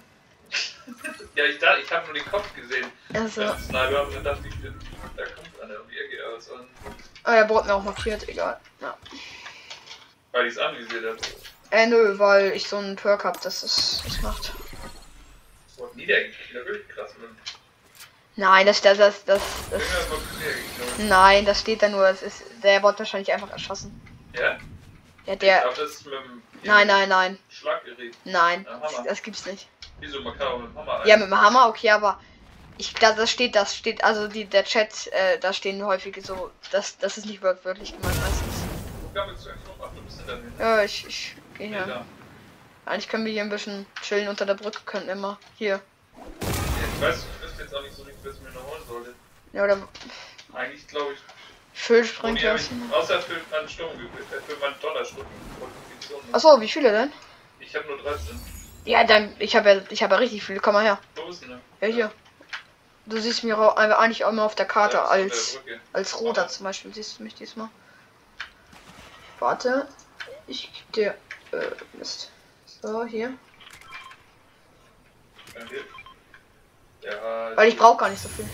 ja, 1.34 1.44
ich, 1.44 1.58
da, 1.58 1.78
ich 1.78 1.90
habe 1.90 2.06
nur 2.06 2.14
den 2.14 2.24
Kopf 2.26 2.54
gesehen. 2.54 2.86
Also. 3.14 3.42
Ja. 3.42 3.58
Sniper 3.58 4.06
und 4.06 4.14
dann 4.14 4.24
dachte 4.24 4.48
ich, 4.48 4.54
da 4.62 5.24
kommt 5.24 5.62
einer 5.62 5.80
um 5.80 5.88
die 5.88 5.98
Ecke 5.98 6.26
aus. 6.36 6.48
Und 6.48 6.66
Oh, 7.24 7.30
er 7.30 7.48
wurde 7.48 7.68
mir 7.68 7.74
auch 7.74 7.84
markiert, 7.84 8.28
egal. 8.28 8.58
Ja. 8.80 8.96
weil 10.32 10.46
ich 10.46 10.54
es 10.54 10.58
anvisiert 10.58 11.04
habe. 11.04 11.18
Äh, 11.70 11.86
nö, 11.86 12.18
weil 12.18 12.52
ich 12.52 12.68
so 12.68 12.76
einen 12.76 12.96
Perk 12.96 13.24
hab, 13.24 13.40
dass 13.42 13.62
es 13.62 14.02
das 14.04 14.20
macht. 14.22 14.52
Das 15.78 15.94
niedergekriegt, 15.94 16.54
da 16.54 16.66
wirklich 16.66 16.88
krass. 16.88 17.12
Und 17.16 17.36
Nein, 18.36 18.66
das, 18.66 18.82
das, 18.82 18.98
das, 18.98 19.24
das, 19.24 19.40
das 19.70 19.80
niedergekriegt. 19.80 21.08
Nein, 21.08 21.44
das 21.44 21.60
steht 21.60 21.82
da 21.82 21.88
nur. 21.88 22.06
Es 22.08 22.22
ist, 22.22 22.42
der 22.62 22.82
wurde 22.82 23.00
wahrscheinlich 23.00 23.32
einfach 23.32 23.50
erschossen. 23.50 24.00
Ja? 24.34 24.58
Ja, 25.26 25.32
Ich 25.34 25.38
der. 25.38 25.60
glaube, 25.62 25.76
das 25.76 26.04
mit 26.04 26.14
dem 26.14 26.42
Nein, 26.64 26.86
nein, 26.86 27.08
nein. 27.08 27.38
Schlaggerät. 27.48 28.16
Nein. 28.24 28.66
Ja, 28.68 28.78
Das, 28.78 29.02
das 29.04 29.22
gibt's 29.22 29.46
nicht. 29.46 29.68
Wieso, 30.00 30.20
man 30.20 30.36
kann 30.36 30.46
auch 30.48 30.58
mit 30.58 30.70
dem 30.70 30.76
Hammer 30.78 31.06
Ja, 31.06 31.16
mit 31.16 31.26
dem 31.26 31.40
Hammer, 31.40 31.68
okay, 31.68 31.90
aber. 31.90 32.20
Ich, 32.78 32.94
da, 32.94 33.12
das 33.12 33.30
steht, 33.30 33.54
das 33.54 33.76
steht, 33.76 34.02
also 34.02 34.26
die, 34.28 34.46
der 34.46 34.64
Chat, 34.64 35.06
äh, 35.12 35.38
da 35.38 35.52
stehen 35.52 35.84
häufig 35.84 36.16
so, 36.24 36.50
das, 36.70 36.96
das 36.98 37.18
ist 37.18 37.26
nicht 37.26 37.42
wörtlich 37.42 37.92
gemeint 37.96 38.18
meistens. 38.20 38.54
Wo 39.02 39.08
gammelst 39.12 39.44
du 39.44 39.50
eigentlich 39.50 39.68
rum? 39.68 39.76
Ach, 39.84 39.90
du 39.94 40.02
bist 40.02 40.26
mir. 40.26 40.64
Ja, 40.64 40.82
ich, 40.82 41.06
ich 41.06 41.34
hier. 41.58 41.84
da. 41.86 42.04
Eigentlich 42.86 43.08
können 43.08 43.24
wir 43.26 43.32
hier 43.32 43.42
ein 43.42 43.50
bisschen 43.50 43.86
chillen 44.00 44.26
unter 44.28 44.46
der 44.46 44.54
Brücke, 44.54 44.80
können 44.86 45.08
immer. 45.08 45.38
Hier. 45.56 45.80
Ja, 46.40 46.46
ich 46.96 47.00
weiß, 47.02 47.16
ich 47.36 47.44
wüsste 47.46 47.62
jetzt 47.62 47.74
auch 47.74 47.82
nicht 47.82 47.94
so 47.94 48.02
richtig, 48.02 48.24
was 48.24 48.34
ich 48.36 48.40
mir 48.42 48.50
noch 48.50 48.66
holen 48.66 48.82
sollte. 48.88 49.14
Ja, 49.52 49.64
oder 49.64 49.88
Eigentlich 50.54 50.88
glaube 50.88 51.12
ich, 51.12 51.18
Füll 51.74 51.98
Uni 51.98 52.08
springt 52.08 52.44
hab 52.44 52.56
das. 52.56 52.66
ich, 52.66 52.94
außer 52.94 53.20
für 53.22 53.40
meinen 53.50 53.68
Sturm, 53.68 53.90
äh, 53.90 54.40
für 54.46 54.56
meinen 54.60 54.74
Donnersturm. 54.80 55.26
Achso, 56.32 56.60
wie 56.60 56.68
viele 56.68 56.92
denn? 56.92 57.12
Ich 57.60 57.74
habe 57.74 57.86
nur 57.86 57.98
13. 57.98 58.40
Ja, 58.84 59.04
dann, 59.04 59.34
ich 59.38 59.56
habe 59.56 59.70
ja, 59.70 59.80
ich 59.88 60.02
habe 60.02 60.14
ja 60.14 60.18
richtig 60.18 60.44
viele. 60.44 60.60
Komm 60.60 60.74
mal 60.74 60.84
her. 60.84 60.98
Denn 61.16 61.60
der? 61.80 61.88
Ja, 61.88 61.94
hier. 61.94 62.12
Du 63.06 63.18
siehst 63.18 63.44
einfach 63.44 63.76
eigentlich 63.76 64.24
auch 64.24 64.30
immer 64.30 64.44
auf 64.44 64.54
der 64.54 64.66
Karte 64.66 64.98
Ja, 64.98 65.06
als, 65.06 65.58
der 65.66 65.78
als 65.92 66.20
roter 66.20 66.48
zum 66.48 66.64
Beispiel. 66.64 66.94
Siehst 66.94 67.18
du 67.18 67.24
mich 67.24 67.34
diesmal? 67.34 67.68
Warte. 69.38 69.88
Ich 70.46 70.72
geb 70.72 70.92
dir. 70.92 71.14
Äh, 71.52 71.70
Mist. 71.94 72.30
So, 72.82 73.04
hier. 73.04 73.34
Ja, 77.02 77.56
Weil 77.56 77.68
ich 77.68 77.76
brauche 77.76 77.98
gar 77.98 78.08
nicht 78.08 78.22
so 78.22 78.28
viel. 78.28 78.48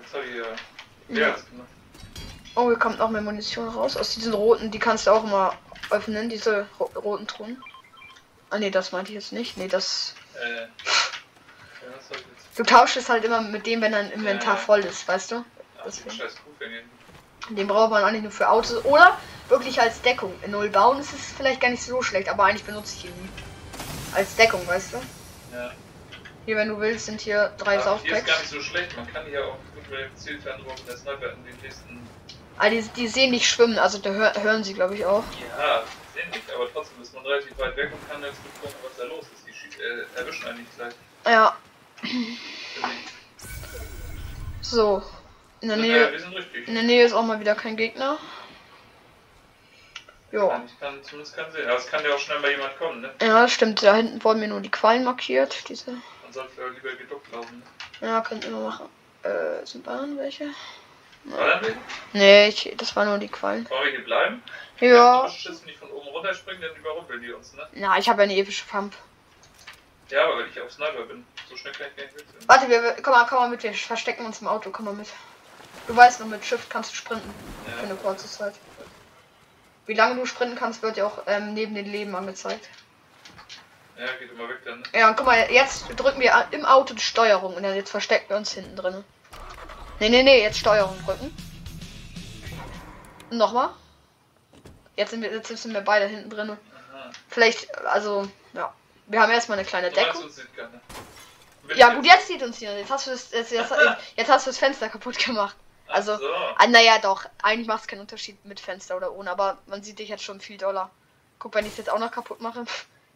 Jetzt 0.00 0.14
habe 0.14 0.24
ich 0.24 0.36
ja. 0.36 0.44
Ja. 1.08 1.36
Oh, 2.54 2.68
hier 2.68 2.78
kommt 2.78 2.98
noch 2.98 3.10
mehr 3.10 3.20
Munition 3.22 3.68
raus. 3.68 3.96
Aus 3.96 4.14
diesen 4.14 4.32
roten, 4.32 4.70
die 4.70 4.78
kannst 4.78 5.06
du 5.06 5.10
auch 5.10 5.24
immer 5.24 5.54
öffnen, 5.90 6.28
diese 6.28 6.66
ro 6.78 6.84
roten 6.94 7.26
Truhen. 7.26 7.62
Ah 8.50 8.58
ne, 8.58 8.70
das 8.70 8.92
meinte 8.92 9.10
ich 9.10 9.16
jetzt 9.16 9.32
nicht. 9.32 9.56
Nee, 9.56 9.68
das. 9.68 10.14
Äh. 10.34 10.60
Ja? 10.62 10.68
Du 12.56 12.62
tauschst 12.62 12.96
es 12.96 13.08
halt 13.08 13.24
immer 13.24 13.40
mit 13.40 13.66
dem, 13.66 13.80
wenn 13.80 13.92
dein 13.92 14.10
Inventar 14.12 14.54
Ja. 14.54 14.60
voll 14.60 14.80
ist, 14.80 15.06
weißt 15.08 15.32
du? 15.32 15.44
Den 17.50 17.66
braucht 17.66 17.90
man 17.90 18.04
eigentlich 18.04 18.22
nur 18.22 18.30
für 18.30 18.48
Autos 18.48 18.84
oder 18.84 19.18
wirklich 19.48 19.80
als 19.80 20.00
Deckung. 20.00 20.32
In 20.42 20.52
Null 20.52 20.70
bauen 20.70 21.00
ist 21.00 21.12
es 21.12 21.32
vielleicht 21.36 21.60
gar 21.60 21.68
nicht 21.70 21.82
so 21.82 22.00
schlecht, 22.00 22.28
aber 22.28 22.44
eigentlich 22.44 22.64
benutze 22.64 22.94
ich 22.96 23.04
ihn 23.06 23.22
nie. 23.22 23.28
Als 24.14 24.36
Deckung, 24.36 24.66
weißt 24.66 24.94
du? 24.94 24.96
Ja. 25.54 25.72
Hier, 26.46 26.56
wenn 26.56 26.68
du 26.68 26.78
willst, 26.80 27.06
sind 27.06 27.20
hier 27.20 27.52
drei 27.58 27.78
Aber 27.78 27.98
hier 28.02 28.16
ist 28.16 28.26
gar 28.26 28.38
nicht 28.38 28.50
so 28.50 28.60
schlecht. 28.60 28.96
Man 28.96 29.10
kann 29.12 29.24
hier 29.26 29.46
auch 29.46 29.56
gut 29.74 29.90
mit 29.90 30.00
dem 30.00 30.16
Zielfernrohr 30.16 30.74
mit 30.74 30.88
der 30.88 30.96
Sniper 30.96 31.32
in 31.32 31.44
den 31.44 31.56
nächsten. 31.62 32.06
Ah, 32.58 32.70
die, 32.70 32.82
die 32.96 33.08
sehen 33.08 33.30
nicht 33.30 33.48
schwimmen, 33.48 33.78
also 33.78 33.98
da 33.98 34.10
hör, 34.10 34.32
hören 34.42 34.62
sie, 34.62 34.74
glaube 34.74 34.94
ich, 34.94 35.04
auch. 35.04 35.24
Ja, 35.58 35.82
sehen 36.14 36.30
nicht, 36.30 36.44
aber 36.54 36.70
trotzdem 36.72 37.02
ist 37.02 37.12
man 37.14 37.26
relativ 37.26 37.58
weit 37.58 37.76
weg 37.76 37.90
und 37.92 38.10
kann 38.10 38.22
jetzt 38.22 38.40
gut 38.42 38.62
gucken, 38.62 38.76
was 38.84 38.96
da 38.96 39.04
los 39.04 39.24
ist. 39.34 39.44
Die 39.46 39.82
äh, 39.82 40.20
erwischen 40.20 40.46
einen 40.46 40.58
nicht 40.58 40.76
gleich. 40.76 40.94
Ja, 41.26 41.56
so. 44.60 45.02
In 45.60 45.68
der 45.68 45.78
Nähe, 45.78 46.10
äh, 46.10 46.64
in 46.66 46.74
der 46.74 46.82
Nähe 46.82 47.04
ist 47.04 47.12
auch 47.12 47.22
mal 47.22 47.40
wieder 47.40 47.54
kein 47.54 47.76
Gegner. 47.76 48.18
Jo. 50.30 50.52
Ich 50.66 50.78
kann 50.80 51.02
zumindest 51.02 51.36
keinen 51.36 51.52
sehen. 51.52 51.68
Aber 51.68 51.78
es 51.78 51.86
kann 51.86 52.04
ja 52.04 52.14
auch 52.14 52.18
schnell 52.18 52.40
mal 52.40 52.50
jemand 52.50 52.76
kommen, 52.76 53.00
ne? 53.00 53.10
Ja, 53.22 53.48
stimmt. 53.48 53.82
Da 53.82 53.94
hinten 53.94 54.22
wurden 54.24 54.40
mir 54.40 54.48
nur 54.48 54.60
die 54.60 54.70
Quallen 54.70 55.04
markiert. 55.04 55.68
Diese. 55.68 55.96
Sollte 56.34 56.60
äh, 56.60 56.68
lieber 56.70 56.94
geduckt 56.96 57.30
laufen. 57.32 57.62
Ne? 58.00 58.08
Ja, 58.08 58.20
könnten 58.20 58.50
wir 58.52 58.60
machen. 58.60 58.88
Äh, 59.22 59.64
sind 59.64 59.86
da 59.86 59.96
dann 59.98 60.18
welche? 60.18 60.46
War 61.24 61.62
welche? 61.62 61.76
Nee, 62.12 62.48
ich, 62.48 62.74
das 62.76 62.94
waren 62.96 63.08
nur 63.08 63.18
die 63.18 63.28
Quallen. 63.28 63.68
Wollen 63.70 63.84
wir 63.84 63.90
hier 63.92 64.04
bleiben? 64.04 64.42
Ja. 64.80 65.28
Schiss, 65.28 65.60
wenn 65.62 65.68
die 65.72 65.78
von 65.78 65.90
oben 65.90 66.08
runterspringen, 66.08 66.60
dann 66.60 66.74
überrumpeln 66.76 67.22
die 67.22 67.32
uns, 67.32 67.54
ne? 67.54 67.66
Na, 67.72 67.96
ich 67.98 68.08
habe 68.08 68.22
ja 68.22 68.24
eine 68.28 68.36
epische 68.36 68.64
Pump. 68.66 68.94
Ja, 70.10 70.24
aber 70.24 70.38
weil 70.38 70.48
ich 70.48 70.60
auf 70.60 70.70
Sniper 70.70 71.04
bin. 71.04 71.24
So 71.48 71.56
schnell 71.56 71.72
kann 71.72 71.86
ich 71.90 71.96
gar 71.96 72.04
nicht 72.04 72.14
wechseln. 72.18 72.44
Warte, 72.46 72.68
wir, 72.68 72.96
komm 73.02 73.12
mal, 73.14 73.26
komm 73.26 73.38
mal 73.38 73.48
mit, 73.48 73.62
wir 73.62 73.72
verstecken 73.72 74.26
uns 74.26 74.40
im 74.42 74.48
Auto, 74.48 74.70
komm 74.70 74.84
mal 74.86 74.94
mit. 74.94 75.08
Du 75.86 75.96
weißt 75.96 76.20
noch, 76.20 76.26
mit 76.26 76.44
Shift 76.44 76.68
kannst 76.68 76.92
du 76.92 76.96
sprinten 76.96 77.32
für 77.64 77.70
Ja. 77.76 77.82
eine 77.84 77.94
kurze 77.94 78.28
Zeit. 78.28 78.54
Wie 79.86 79.94
lange 79.94 80.16
du 80.16 80.26
sprinten 80.26 80.56
kannst, 80.56 80.82
wird 80.82 80.96
ja 80.96 81.06
auch 81.06 81.22
ähm, 81.26 81.54
neben 81.54 81.74
den 81.74 81.86
Leben 81.86 82.14
angezeigt. 82.14 82.68
Ja, 83.98 84.06
geht 84.18 84.30
immer 84.32 84.48
weg 84.48 84.58
dann, 84.64 84.80
ne? 84.80 84.84
Ja, 84.92 85.08
und 85.08 85.16
guck 85.16 85.26
mal, 85.26 85.50
jetzt 85.50 85.88
drücken 85.96 86.20
wir 86.20 86.48
im 86.50 86.64
Auto 86.64 86.94
die 86.94 87.02
Steuerung 87.02 87.54
und 87.54 87.62
dann 87.62 87.74
jetzt 87.74 87.90
verstecken 87.90 88.28
wir 88.28 88.36
uns 88.36 88.52
hinten 88.52 88.76
drin. 88.76 89.04
Nee, 90.00 90.08
nee, 90.08 90.22
nee, 90.22 90.42
jetzt 90.42 90.58
Steuerung 90.58 90.96
drücken. 91.04 91.34
Nochmal. 93.30 93.70
Jetzt 94.96 95.10
sind 95.10 95.22
wir, 95.22 95.32
jetzt 95.32 95.48
sind 95.48 95.74
wir 95.74 95.80
beide 95.80 96.06
hinten 96.06 96.30
drin. 96.30 96.50
Aha. 96.50 97.10
Vielleicht, 97.28 97.74
also, 97.86 98.28
ja. 98.52 98.72
Wir 99.06 99.20
haben 99.20 99.30
erstmal 99.30 99.58
eine 99.58 99.66
kleine 99.66 99.90
Deckung. 99.90 100.24
Wenn 101.66 101.78
Ja 101.78 101.94
gut, 101.94 102.06
jetzt 102.06 102.28
sieht 102.28 102.42
uns 102.42 102.58
hier. 102.58 102.76
Jetzt 102.78 102.90
hast 102.90 103.06
du 103.06 103.10
das, 103.10 103.30
jetzt, 103.32 103.52
jetzt, 103.52 103.72
jetzt 104.16 104.30
hast 104.30 104.46
du 104.46 104.50
das 104.50 104.58
Fenster 104.58 104.88
kaputt 104.88 105.18
gemacht. 105.18 105.56
Ach 105.88 105.94
Also, 105.94 106.16
so. 106.16 106.24
ah, 106.56 106.66
naja, 106.66 106.98
doch. 106.98 107.24
Eigentlich 107.42 107.66
macht 107.66 107.82
es 107.82 107.86
keinen 107.88 108.00
Unterschied 108.00 108.42
mit 108.44 108.60
Fenster 108.60 108.96
oder 108.96 109.12
ohne, 109.12 109.30
aber 109.30 109.58
man 109.66 109.82
sieht 109.82 109.98
dich 109.98 110.08
jetzt 110.08 110.24
schon 110.24 110.40
viel 110.40 110.58
doller. 110.58 110.90
Guck, 111.38 111.54
wenn 111.54 111.66
ich 111.66 111.72
es 111.72 111.78
jetzt 111.78 111.90
auch 111.90 111.98
noch 111.98 112.10
kaputt 112.10 112.40
mache, 112.40 112.64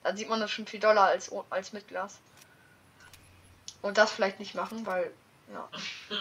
dann 0.02 0.16
sieht 0.16 0.28
man 0.28 0.40
das 0.40 0.50
schon 0.50 0.66
viel 0.66 0.80
doller 0.80 1.02
als, 1.04 1.30
als 1.50 1.72
mit 1.72 1.88
Glas. 1.88 2.18
Und 3.82 3.96
das 3.98 4.10
vielleicht 4.12 4.40
nicht 4.40 4.54
machen, 4.54 4.84
weil, 4.86 5.10
ja. 5.52 5.68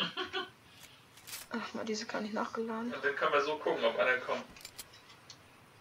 Ach, 1.50 1.74
mal 1.74 1.86
diese 1.86 2.05
kann 2.05 2.25
ich 2.25 2.34
nachgeladen. 2.34 2.93
Und 2.93 3.03
dann 3.05 3.15
kann 3.15 3.31
man 3.31 3.43
so 3.43 3.55
gucken, 3.57 3.84
ob 3.86 3.98
einer 3.98 4.17
kommt. 4.17 4.43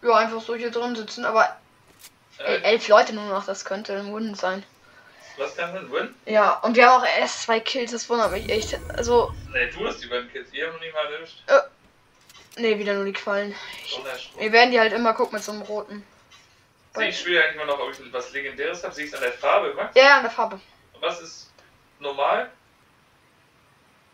Ja, 0.01 0.15
einfach 0.15 0.41
so 0.41 0.55
hier 0.55 0.71
drin 0.71 0.95
sitzen, 0.95 1.25
aber 1.25 1.57
Äh, 2.39 2.61
elf 2.61 2.87
Leute 2.87 3.13
nur 3.13 3.25
noch, 3.25 3.45
das 3.45 3.65
könnte 3.65 3.97
ein 3.97 4.13
Win 4.15 4.35
sein. 4.35 4.63
was 5.37 5.55
kann 5.55 5.73
denn 5.73 5.91
Win? 5.91 6.13
Ja, 6.25 6.53
und 6.59 6.75
wir 6.75 6.87
haben 6.87 7.01
auch 7.01 7.07
erst 7.19 7.43
zwei 7.43 7.59
Kills, 7.59 7.91
das 7.91 8.07
wundert 8.09 8.31
mich 8.31 8.47
echt. 8.49 8.77
Also, 8.95 9.33
Ne, 9.51 9.69
du 9.71 9.87
hast 9.87 10.01
die 10.03 10.07
beiden 10.07 10.31
Kids. 10.31 10.53
Ihr 10.53 10.65
habt 10.65 10.75
noch 10.75 10.81
nicht 10.81 10.93
mal 10.93 11.11
erwischt. 11.13 11.43
nee, 12.57 12.77
wieder 12.77 12.93
nur 12.93 13.05
die 13.05 13.13
Quallen. 13.13 13.53
Wunderschön. 13.95 14.39
Wir 14.39 14.51
werden 14.51 14.71
die 14.71 14.79
halt 14.79 14.93
immer 14.93 15.13
gucken 15.13 15.35
mit 15.35 15.43
so 15.43 15.51
einem 15.51 15.63
roten. 15.63 16.03
Sehe 16.97 17.09
ich 17.09 17.19
später 17.19 17.43
eigentlich 17.43 17.57
mal 17.57 17.65
noch, 17.65 17.79
ob 17.79 17.91
ich 17.91 18.13
was 18.13 18.31
Legendäres 18.31 18.83
habe. 18.83 18.99
Ich 19.01 19.07
es 19.07 19.13
an 19.13 19.21
der 19.21 19.33
Farbe, 19.33 19.73
Max? 19.73 19.95
Ja, 19.95 20.03
ja, 20.03 20.17
an 20.17 20.23
der 20.23 20.31
Farbe. 20.31 20.59
Was 20.99 21.21
ist 21.21 21.51
normal? 21.99 22.51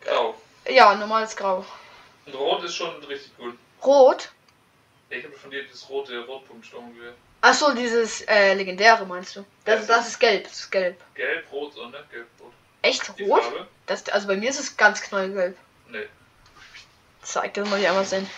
Grau. 0.02 0.36
Ja, 0.68 0.94
normales 0.96 1.36
Grau. 1.36 1.66
Und 2.26 2.36
rot 2.36 2.64
ist 2.64 2.76
schon 2.76 3.04
richtig 3.06 3.36
gut. 3.38 3.58
Rot? 3.84 4.32
Ja, 5.10 5.18
ich 5.18 5.24
habe 5.24 5.34
von 5.36 5.52
dir 5.52 5.68
das 5.68 5.88
rote 5.90 6.26
Rotpunktsturmgewehr. 6.26 7.14
Achso, 7.42 7.74
dieses 7.74 8.22
äh, 8.22 8.54
legendäre 8.54 9.06
meinst 9.06 9.36
du? 9.36 9.46
Das, 9.66 9.86
das 9.88 10.08
ist 10.08 10.20
gelb, 10.20 10.44
das 10.46 10.54
ist 10.54 10.72
gelb. 10.72 11.02
Gelb, 11.14 11.52
rot, 11.52 11.74
so, 11.74 11.86
ne? 11.88 12.04
Gelb, 12.10 12.28
rot. 12.40 12.54
Echt 12.82 13.20
Die 13.20 13.24
rot? 13.24 13.44
Farbe? 13.44 13.68
Das, 13.86 14.08
also 14.10 14.28
bei 14.28 14.38
mir 14.38 14.50
ist 14.50 14.60
es 14.60 14.78
ganz 14.78 15.02
knallgelb. 15.02 15.58
Nee. 15.90 16.08
Zeig 17.22 17.54
das 17.54 17.70
mal 17.70 17.80
hier 17.80 17.90
einmal 17.90 18.06
sehen. 18.06 18.30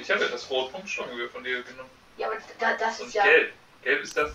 Ich 0.00 0.10
habe 0.10 0.24
ja 0.24 0.28
das 0.28 0.50
Rotpunktsturmgewehr 0.50 1.28
von 1.28 1.44
dir 1.44 1.62
genommen. 1.62 1.90
Ja, 2.20 2.26
aber 2.26 2.36
da, 2.58 2.74
das 2.74 3.00
Und 3.00 3.10
gelb. 3.12 3.54
Gelb 3.82 4.02
ist 4.02 4.14
das. 4.14 4.32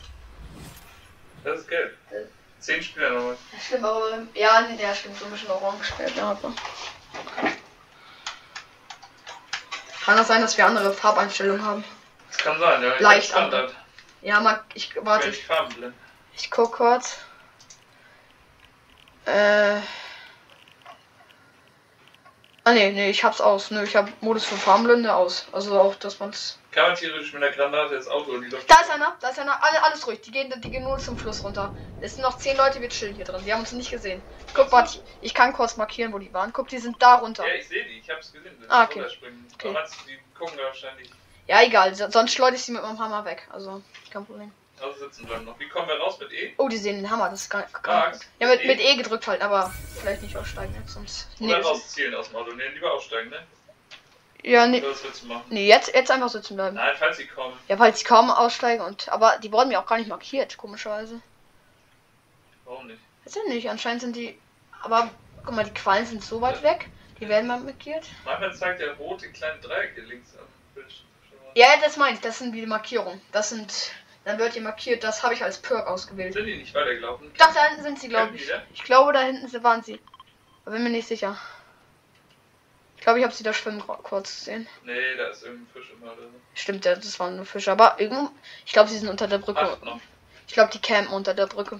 Das 1.44 1.60
ist 1.60 1.68
gelb. 1.68 1.96
Gelb. 2.10 2.32
Zehn 2.60 2.82
Spieler 2.82 3.12
nochmal. 3.12 3.38
Stimmt, 3.64 3.84
aber 3.84 4.24
ja, 4.34 4.62
nee, 4.62 4.82
ja, 4.82 4.96
stimmt, 4.96 5.20
so 5.20 5.26
ein 5.26 5.32
bisschen 5.32 5.52
orange 5.52 5.96
gelb, 5.96 6.16
ja, 6.16 6.32
aber. 6.32 6.52
Kann 10.04 10.18
das 10.18 10.28
sein, 10.28 10.42
dass 10.42 10.58
wir 10.58 10.66
andere 10.66 10.92
Farbeinstellungen 10.94 11.64
haben? 11.64 11.84
Das 12.30 12.38
kann 12.40 12.60
sein, 12.60 12.82
ja. 12.82 12.96
Ich 12.96 13.02
Leicht 13.02 13.36
hab 13.36 13.50
Standard. 13.50 13.76
Ja, 14.24 14.40
mal, 14.40 14.64
ich 14.74 14.92
warte, 15.06 15.32
ich 16.36 16.50
guck 16.50 16.74
kurz. 16.74 17.20
Äh. 19.26 19.76
Ah 22.68 22.74
nee, 22.74 22.90
nee, 22.92 23.12
ich 23.12 23.24
hab's 23.24 23.42
aus. 23.42 23.70
Nö, 23.70 23.84
ich 23.84 23.96
hab 23.96 24.10
Modus 24.24 24.44
für 24.44 24.56
Farbenblende 24.58 25.14
aus. 25.14 25.46
Also 25.52 25.80
auch, 25.80 25.94
dass 25.96 26.20
man's. 26.20 26.58
Kann 26.72 26.88
man 26.88 26.96
theoretisch 26.96 27.32
mit 27.32 27.44
einer 27.44 27.52
Granate 27.56 27.94
das 27.94 28.08
Auto 28.08 28.34
in 28.34 28.42
die 28.42 28.48
Luft. 28.50 28.68
Da 28.70 28.82
ist 28.82 28.90
einer, 28.90 29.16
da 29.22 29.30
ist 29.30 29.38
einer, 29.38 29.64
alle, 29.64 29.84
alles 29.84 30.08
ruhig. 30.08 30.20
Die 30.22 30.32
gehen, 30.32 30.52
die 30.62 30.72
gehen 30.72 30.84
nur 30.84 30.98
zum 30.98 31.16
Fluss 31.16 31.44
runter. 31.44 31.76
Es 32.00 32.16
sind 32.16 32.24
noch 32.24 32.40
zehn 32.40 32.58
Leute, 32.58 32.82
wir 32.82 32.90
chillen 32.90 33.14
hier 33.14 33.24
drin. 33.24 33.46
Die 33.46 33.54
haben 33.54 33.60
uns 33.60 33.72
nicht 33.72 33.92
gesehen. 33.92 34.24
Guck, 34.56 34.72
warte, 34.72 34.98
ich, 34.98 35.04
ich 35.22 35.34
kann 35.36 35.54
kurz 35.54 35.78
markieren, 35.78 36.12
wo 36.12 36.18
die 36.18 36.34
waren. 36.34 36.52
Guck, 36.54 36.68
die 36.70 36.80
sind 36.80 37.00
da 37.00 37.16
runter. 37.16 37.48
Ja, 37.48 37.54
ich 37.54 37.68
sehe 37.68 37.86
die. 37.86 38.00
Ich 38.00 38.10
hab's 38.10 38.34
gesehen. 38.34 38.58
dass 38.60 38.70
Ah, 38.72 38.84
okay. 38.86 39.06
Okay. 39.54 39.70
Aber 39.70 39.88
die 40.08 40.18
gucken 40.38 40.58
wahrscheinlich. 40.58 41.12
Ja, 41.46 41.62
egal, 41.62 41.94
so- 41.94 42.10
sonst 42.10 42.34
schleudere 42.34 42.56
ich 42.56 42.64
sie 42.64 42.72
mit 42.72 42.82
meinem 42.82 42.98
Hammer 42.98 43.24
weg. 43.26 43.48
Also, 43.52 43.84
kein 44.12 44.26
Problem. 44.26 44.52
Also 44.82 45.00
sitzen 45.06 45.26
bleiben 45.26 45.46
noch. 45.46 45.58
Wie 45.60 45.70
kommen 45.70 45.88
wir 45.88 45.96
raus 45.98 46.20
mit 46.20 46.32
E? 46.34 46.54
Oh, 46.58 46.68
die 46.68 46.78
sehen 46.78 46.98
den 46.98 47.10
Hammer, 47.10 47.30
das 47.30 47.44
ist 47.44 47.50
gar, 47.50 47.64
gar 47.82 48.08
Max, 48.08 48.20
Ja, 48.40 48.48
mit, 48.48 48.62
E? 48.64 48.68
mit 48.68 48.80
E 48.80 48.96
gedrückt 48.96 49.26
halt, 49.28 49.42
aber 49.42 49.74
vielleicht 50.00 50.22
nicht 50.22 50.36
aussteigen 50.36 50.76
jetzt, 50.80 50.94
sonst. 50.94 51.28
Oder 51.40 51.58
Nee, 51.60 51.64
rauszielen 51.64 52.14
aus 52.16 52.28
dem 52.28 52.36
Auto. 52.38 52.52
Nee, 52.54 52.68
lieber 52.74 52.92
aussteigen, 52.94 53.30
ne? 53.30 53.40
ja, 54.44 54.68
nee. 54.68 54.82
Du? 54.82 54.88
Nee, 55.50 55.68
jetzt, 55.68 55.94
jetzt 55.96 56.12
einfach 56.12 56.30
sitzen 56.30 56.56
bleiben. 56.56 56.76
Nein, 56.76 56.94
falls 57.00 57.18
sie 57.18 57.26
kommen. 57.26 57.58
Ja, 57.68 57.80
weil 57.80 57.96
sie 57.96 58.04
kaum 58.04 58.30
aussteigen 58.30 58.84
und. 58.84 59.10
Aber 59.10 59.38
die 59.40 59.52
wurden 59.52 59.70
mir 59.70 59.80
auch 59.80 59.88
gar 59.88 59.98
nicht 59.98 60.10
markiert, 60.10 60.58
komischerweise. 60.58 61.22
Warum 62.66 62.88
nicht? 62.88 63.00
Weiß 63.24 63.36
ja 63.36 63.42
nicht, 63.48 63.70
anscheinend 63.70 64.02
sind 64.02 64.16
die. 64.16 64.38
Aber 64.84 65.10
guck 65.44 65.56
mal, 65.56 65.64
die 65.66 65.74
Quallen 65.74 66.06
sind 66.06 66.24
so 66.24 66.42
weit 66.42 66.62
weg. 66.62 66.90
Die 67.20 67.30
werden 67.30 67.48
mal 67.48 67.60
markiert. 67.62 68.06
Manchmal 68.26 68.54
zeigt 68.54 68.82
der 68.82 68.94
rote 68.96 69.32
kleine 69.32 69.60
Dreiecke 69.62 70.02
links 70.02 70.32
am 70.38 70.46
Bildschirm. 70.76 71.06
Ja, 71.56 71.68
das 71.82 71.96
meine 71.98 72.16
ich. 72.16 72.22
Das 72.22 72.40
sind 72.40 72.52
die 72.52 72.66
Markierungen. 72.66 73.22
Das 73.32 73.50
sind. 73.50 73.92
Dann 74.26 74.40
wird 74.40 74.54
hier 74.54 74.62
markiert, 74.64 75.04
das 75.04 75.22
habe 75.24 75.36
ich 75.36 75.44
als 75.44 75.60
Perk 75.60 75.86
ausgewählt. 75.88 76.34
Sind 76.34 76.46
die 76.48 76.58
nicht 76.58 76.74
weitergelaufen? 76.74 77.32
Doch, 77.38 77.54
da 77.54 77.66
hinten 77.68 77.84
sind 77.84 78.00
sie, 78.00 78.10
glaube 78.10 78.36
ich. 78.36 78.52
Ich 78.74 78.84
glaube, 78.84 79.14
da 79.14 79.22
hinten 79.22 79.64
waren 79.64 79.84
sie. 79.84 80.00
Aber 80.66 80.74
bin 80.76 80.84
mir 80.84 80.90
nicht 80.90 81.08
sicher. 81.08 81.38
Ich 82.98 83.04
glaube, 83.04 83.20
ich 83.20 83.24
habe 83.26 83.36
sie 83.36 83.44
da 83.44 83.54
schwimmen 83.54 83.84
kurz 83.86 84.40
gesehen. 84.40 84.68
Nee, 84.84 85.16
da 85.16 85.28
ist 85.28 85.44
irgendein 85.44 85.68
Fisch 85.74 85.92
immer 85.92 86.16
so. 86.16 86.24
Stimmt, 86.56 86.86
ja, 86.86 86.96
das 86.96 87.20
waren 87.20 87.36
nur 87.36 87.46
Fische. 87.46 87.72
Aber 87.72 88.00
irgendwo. 88.00 88.32
Ich 88.66 88.74
glaube, 88.74 88.90
sie 88.90 88.98
sind 88.98 89.10
unter 89.10 89.28
der 89.28 89.38
Brücke. 89.38 89.78
Ich 90.48 90.54
glaube, 90.54 90.72
die 90.74 90.82
campen 90.82 91.14
unter 91.14 91.36
der 91.36 91.46
Brücke. 91.46 91.80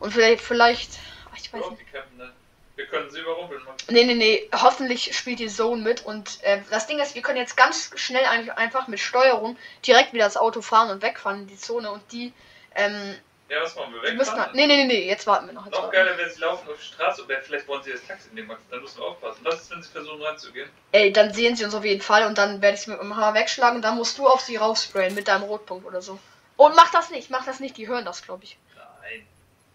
Und 0.00 0.12
vielleicht, 0.12 0.40
vielleicht. 0.42 0.98
ach, 1.32 1.36
Ich 1.38 1.52
weiß 1.52 1.62
Oh, 1.64 1.70
nicht. 1.70 1.82
die 1.82 1.90
campen 1.92 2.18
da. 2.18 2.32
Wir 2.76 2.86
können 2.86 3.10
sie 3.10 3.20
überrumpeln. 3.20 3.62
Nee, 3.88 4.04
nee, 4.04 4.14
nee. 4.14 4.50
Hoffentlich 4.52 5.16
spielt 5.16 5.38
die 5.38 5.48
Zone 5.48 5.82
mit. 5.82 6.04
Und 6.04 6.42
äh, 6.42 6.60
das 6.70 6.86
Ding 6.86 6.98
ist, 6.98 7.14
wir 7.14 7.22
können 7.22 7.38
jetzt 7.38 7.56
ganz 7.56 7.90
schnell 7.96 8.24
eigentlich 8.26 8.52
einfach 8.52 8.86
mit 8.86 9.00
Steuerung 9.00 9.56
direkt 9.86 10.12
wieder 10.12 10.24
das 10.24 10.36
Auto 10.36 10.60
fahren 10.60 10.90
und 10.90 11.00
wegfahren 11.02 11.40
in 11.40 11.46
die 11.46 11.56
Zone. 11.56 11.90
Und 11.90 12.02
die. 12.12 12.34
Ähm, 12.74 13.16
Ja, 13.48 13.62
was 13.62 13.74
machen 13.76 13.94
wir? 13.94 14.10
die 14.10 14.16
müssen. 14.16 14.32
Wegfahren? 14.32 14.54
Nee, 14.54 14.66
nee, 14.66 14.76
nee, 14.76 14.84
nee. 14.84 15.08
Jetzt 15.08 15.26
warten 15.26 15.46
wir 15.46 15.54
noch. 15.54 15.64
Jetzt 15.64 15.74
Noch 15.74 15.90
geiler 15.90 16.18
wäre, 16.18 16.28
sie 16.28 16.38
laufen 16.40 16.68
auf 16.68 16.76
die 16.78 16.84
Straße 16.84 17.24
oder 17.24 17.40
vielleicht 17.40 17.66
wollen 17.66 17.82
sie 17.82 17.92
das 17.92 18.06
Taxi 18.06 18.28
nehmen. 18.34 18.54
Dann 18.70 18.82
müssen 18.82 18.98
wir 18.98 19.06
aufpassen. 19.06 19.40
Was 19.44 19.62
ist, 19.62 19.70
wenn 19.70 19.82
sie 19.82 19.90
versuchen 19.90 20.20
reinzugehen? 20.22 20.68
Ey, 20.92 21.10
dann 21.14 21.32
sehen 21.32 21.56
sie 21.56 21.64
uns 21.64 21.74
auf 21.74 21.84
jeden 21.84 22.02
Fall 22.02 22.26
und 22.26 22.36
dann 22.36 22.60
werde 22.60 22.74
ich 22.76 22.82
sie 22.82 22.90
mit 22.90 23.00
dem 23.00 23.16
Hammer 23.16 23.32
wegschlagen 23.32 23.76
und 23.76 23.82
dann 23.82 23.96
musst 23.96 24.18
du 24.18 24.26
auf 24.28 24.42
sie 24.42 24.56
raussprayen 24.56 25.14
mit 25.14 25.28
deinem 25.28 25.44
Rotpunkt 25.44 25.86
oder 25.86 26.02
so. 26.02 26.18
Und 26.58 26.76
mach 26.76 26.90
das 26.90 27.10
nicht, 27.10 27.30
mach 27.30 27.46
das 27.46 27.58
nicht, 27.58 27.76
die 27.78 27.88
hören 27.88 28.04
das, 28.04 28.22
glaube 28.22 28.44
ich. 28.44 28.58
Nein. 28.74 29.26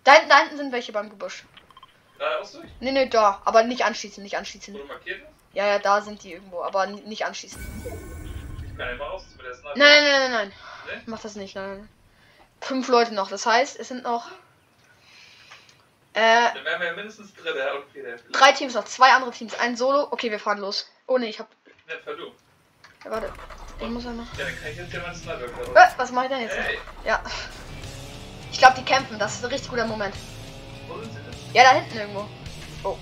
Da 0.03 0.13
da 0.29 0.37
hinten 0.41 0.57
sind 0.57 0.71
welche 0.71 0.91
beim 0.91 1.09
Gebüsch. 1.09 1.45
Geradeaus 2.21 2.51
durch? 2.51 2.69
Nee, 2.79 2.91
nee, 2.91 3.07
da, 3.09 3.41
aber 3.45 3.63
nicht 3.63 3.83
anschießen, 3.83 4.21
nicht 4.23 4.37
anschießen. 4.37 4.73
Du 4.75 4.83
markiert? 4.85 5.21
Ja, 5.53 5.65
ja, 5.67 5.79
da 5.79 6.01
sind 6.01 6.23
die 6.23 6.33
irgendwo, 6.33 6.61
aber 6.63 6.85
nicht 6.85 7.25
anschießen. 7.25 7.59
Ich 8.63 8.77
kann 8.77 8.97
ja 8.97 9.03
raus 9.03 9.23
mit 9.35 9.45
der 9.45 9.53
Sniper. 9.55 9.73
Nein, 9.75 10.03
nein, 10.03 10.11
nein, 10.11 10.21
nein, 10.21 10.31
nein. 10.31 10.53
Nee? 10.97 11.01
Mach 11.07 11.19
das 11.21 11.35
nicht, 11.35 11.55
nein, 11.55 11.77
nein. 11.77 11.89
Fünf 12.61 12.87
Leute 12.89 13.13
noch, 13.15 13.29
das 13.29 13.45
heißt, 13.45 13.79
es 13.79 13.87
sind 13.87 14.03
noch 14.03 14.27
äh, 16.13 16.53
Dann 16.53 16.63
wären 16.65 16.79
wir 16.81 16.87
ja 16.89 16.93
mindestens 16.93 17.33
Dritter 17.33 17.75
und 17.75 17.91
Vierter. 17.91 18.21
drei 18.31 18.51
Teams 18.51 18.73
noch, 18.75 18.85
zwei 18.85 19.09
andere 19.13 19.31
Teams, 19.31 19.55
ein 19.59 19.75
Solo. 19.75 20.07
Okay, 20.11 20.29
wir 20.29 20.39
fahren 20.39 20.59
los. 20.59 20.89
Oh 21.07 21.17
nee, 21.17 21.29
ich 21.29 21.39
hab. 21.39 21.47
Ne, 21.87 21.93
fahr 22.05 22.13
du. 22.15 22.27
Ja, 23.03 23.11
warte. 23.11 23.33
Ich 23.79 23.87
muss 23.87 24.05
einmal. 24.05 24.27
Ja, 24.37 24.45
dann 24.45 24.61
kann 24.61 24.71
ich 24.71 24.77
jetzt 24.77 24.93
ja 24.93 24.99
meinen 25.01 25.15
Sniper 25.15 25.45
Äh, 25.45 25.89
was 25.97 26.11
mache 26.11 26.25
ich 26.25 26.31
denn 26.31 26.41
jetzt? 26.41 26.55
Ey, 26.57 26.77
Ja. 27.03 27.23
Ich 28.51 28.59
glaube, 28.59 28.75
die 28.77 28.85
kämpfen, 28.85 29.17
das 29.17 29.35
ist 29.35 29.43
ein 29.45 29.49
richtig 29.51 29.69
guter 29.71 29.85
Moment. 29.85 30.13
Ja, 31.53 31.63
da 31.63 31.71
hinten 31.79 31.97
irgendwo. 31.97 32.27
Oh. 32.83 32.97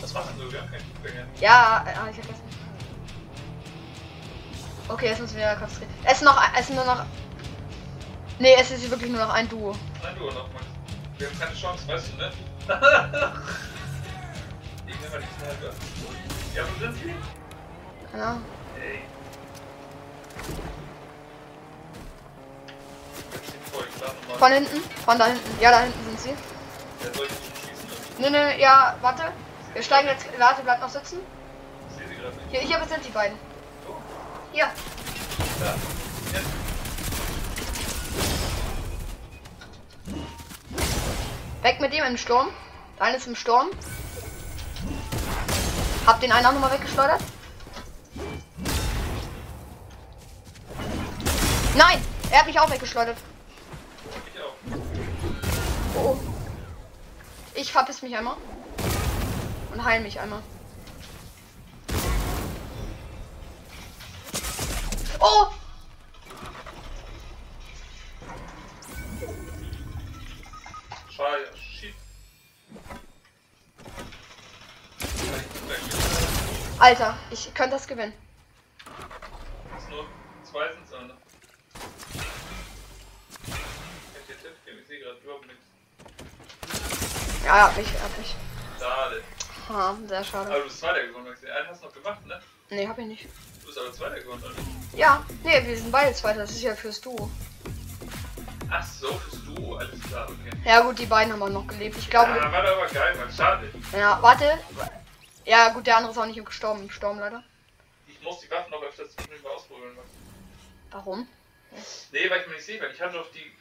Was 0.00 0.12
machen 0.14 0.34
sie? 0.38 0.52
Wir 0.52 0.60
haben 0.60 0.70
keinen 0.70 0.84
Fußgänger. 1.02 1.26
Ja, 1.40 1.84
äh, 1.86 2.10
ich 2.10 2.16
vergessen. 2.16 2.42
Okay, 4.88 5.06
jetzt 5.06 5.20
müssen 5.20 5.36
wir 5.36 5.54
konzentrieren. 5.56 5.90
Es 6.04 6.18
sind 6.18 6.26
noch, 6.26 6.40
es 6.58 6.66
sind 6.66 6.76
nur 6.76 6.84
noch. 6.84 7.04
Nee, 8.38 8.54
es 8.58 8.70
ist 8.70 8.90
wirklich 8.90 9.10
nur 9.10 9.20
noch 9.20 9.32
ein 9.32 9.48
Duo. 9.48 9.76
Nein, 10.02 10.14
du 10.18 10.24
noch, 10.26 10.52
Max. 10.52 10.66
Wir 11.18 11.28
haben 11.28 11.38
keine 11.38 11.54
Chance, 11.54 11.86
weißt 11.86 12.08
du, 12.12 12.16
ne? 12.16 12.32
ich 14.86 15.00
nehme 15.00 15.10
mal 15.10 15.20
die 15.20 15.26
Sniper. 15.38 15.72
Ja, 16.54 16.62
wo 16.64 16.80
sind 16.80 16.94
sie? 16.96 17.14
Ahnung. 18.20 18.42
Ey. 18.80 19.02
Von 24.38 24.52
hinten? 24.52 24.80
Von 25.04 25.18
da 25.18 25.26
hinten. 25.26 25.60
Ja, 25.60 25.70
da 25.70 25.80
hinten 25.80 26.04
sind 26.04 26.20
sie. 26.20 26.51
Ne? 28.18 28.30
nee, 28.30 28.60
ja, 28.60 28.96
warte. 29.00 29.24
Wir 29.72 29.82
steigen 29.82 30.08
jetzt. 30.08 30.26
Warte, 30.38 30.62
bleib 30.62 30.80
noch 30.80 30.88
sitzen. 30.88 31.18
Hier, 32.50 32.60
hier 32.60 32.78
sind 32.88 33.04
die 33.04 33.10
beiden. 33.10 33.36
Hier. 34.52 34.66
Jetzt. 36.32 36.46
Weg 41.62 41.80
mit 41.80 41.92
dem 41.92 42.04
im 42.04 42.16
Sturm. 42.16 42.48
Der 42.98 43.06
eine 43.06 43.16
ist 43.16 43.26
im 43.26 43.36
Sturm. 43.36 43.70
Hab 46.06 46.20
den 46.20 46.32
einen 46.32 46.46
auch 46.46 46.52
nochmal 46.52 46.72
weggeschleudert. 46.72 47.20
Nein! 51.76 52.04
Er 52.30 52.40
hat 52.40 52.46
mich 52.46 52.58
auch 52.58 52.70
weggeschleudert. 52.70 53.16
Ich 54.34 54.40
auch. 54.40 56.02
Oh. 56.02 56.31
Ich 57.62 57.70
verpiss 57.70 58.02
mich 58.02 58.16
einmal. 58.16 58.36
Und 59.72 59.84
heil 59.84 60.00
mich 60.00 60.18
einmal. 60.18 60.42
Oh! 65.20 65.46
Schade, 71.08 71.52
shit. 71.56 71.94
Alter, 76.80 77.16
ich 77.30 77.54
könnte 77.54 77.76
das 77.76 77.86
gewinnen. 77.86 78.12
Ist 79.78 79.88
nur 79.88 80.08
zwei 80.42 80.72
sind 80.72 80.84
es 80.84 80.92
alle. 80.92 81.16
Ich 83.46 84.28
hätte 84.28 84.42
Tipp 84.42 84.64
gegeben, 84.64 84.80
ich 84.82 84.88
sehe 84.88 84.98
gerade 84.98 85.20
überhaupt 85.20 85.46
nichts. 85.46 85.71
Ja, 87.44 87.68
hat 87.68 87.76
mich, 87.76 87.86
er 87.94 88.02
hat 88.02 88.18
mich. 88.18 88.34
Schade. 88.78 89.22
Ha, 89.68 89.96
sehr 90.06 90.24
schade. 90.24 90.50
Aber 90.50 90.58
du 90.58 90.64
bist 90.64 90.78
Zweiter 90.78 91.06
geworden, 91.06 91.24
Maxi. 91.24 91.46
Einen 91.48 91.68
hast 91.68 91.82
du 91.82 91.86
noch 91.86 91.94
gemacht, 91.94 92.26
ne? 92.26 92.40
Nee, 92.70 92.86
hab 92.86 92.98
ich 92.98 93.06
nicht. 93.06 93.26
Du 93.60 93.66
bist 93.66 93.78
aber 93.78 93.92
Zweiter 93.92 94.20
geworden, 94.20 94.42
oder? 94.44 94.54
Ja, 94.98 95.24
nee, 95.42 95.66
wir 95.66 95.76
sind 95.76 95.90
beide 95.90 96.14
Zweiter. 96.14 96.40
Das 96.40 96.50
ist 96.50 96.62
ja 96.62 96.74
fürs 96.74 97.00
Duo. 97.00 97.30
Ach 98.70 98.86
so, 98.86 99.12
fürs 99.12 99.44
Duo, 99.44 99.76
alles 99.76 100.00
klar, 100.00 100.28
okay. 100.28 100.56
Ja, 100.64 100.80
gut, 100.80 100.98
die 100.98 101.06
beiden 101.06 101.32
haben 101.32 101.42
auch 101.42 101.48
noch 101.48 101.66
gelebt. 101.66 101.96
Ich 101.98 102.08
glaube. 102.08 102.30
Ja, 102.30 102.50
war 102.50 102.62
doch 102.62 102.76
aber 102.76 102.86
geil, 102.86 103.16
Mann. 103.16 103.32
Schade. 103.32 103.70
Ja, 103.92 104.20
warte. 104.22 104.58
Ja, 105.44 105.68
gut, 105.70 105.86
der 105.86 105.96
andere 105.96 106.12
ist 106.12 106.18
auch 106.18 106.26
nicht 106.26 106.44
gestorben. 106.44 106.86
Gestorben 106.88 107.18
leider. 107.18 107.42
Ich 108.06 108.20
muss 108.22 108.40
die 108.40 108.50
Waffen 108.50 108.70
noch 108.70 108.82
öfters 108.82 109.12
zwischendurch 109.14 109.42
mal 109.42 109.50
ausprobieren, 109.50 109.94
Max. 109.96 110.08
Warum? 110.90 111.28
Nee, 112.12 112.30
weil 112.30 112.40
ich 112.40 112.46
mir 112.46 112.54
nicht 112.54 112.64
sicher 112.64 112.80
bin. 112.80 112.92
Ich 112.92 113.00
hatte 113.00 113.14
doch 113.14 113.30
die. 113.32 113.52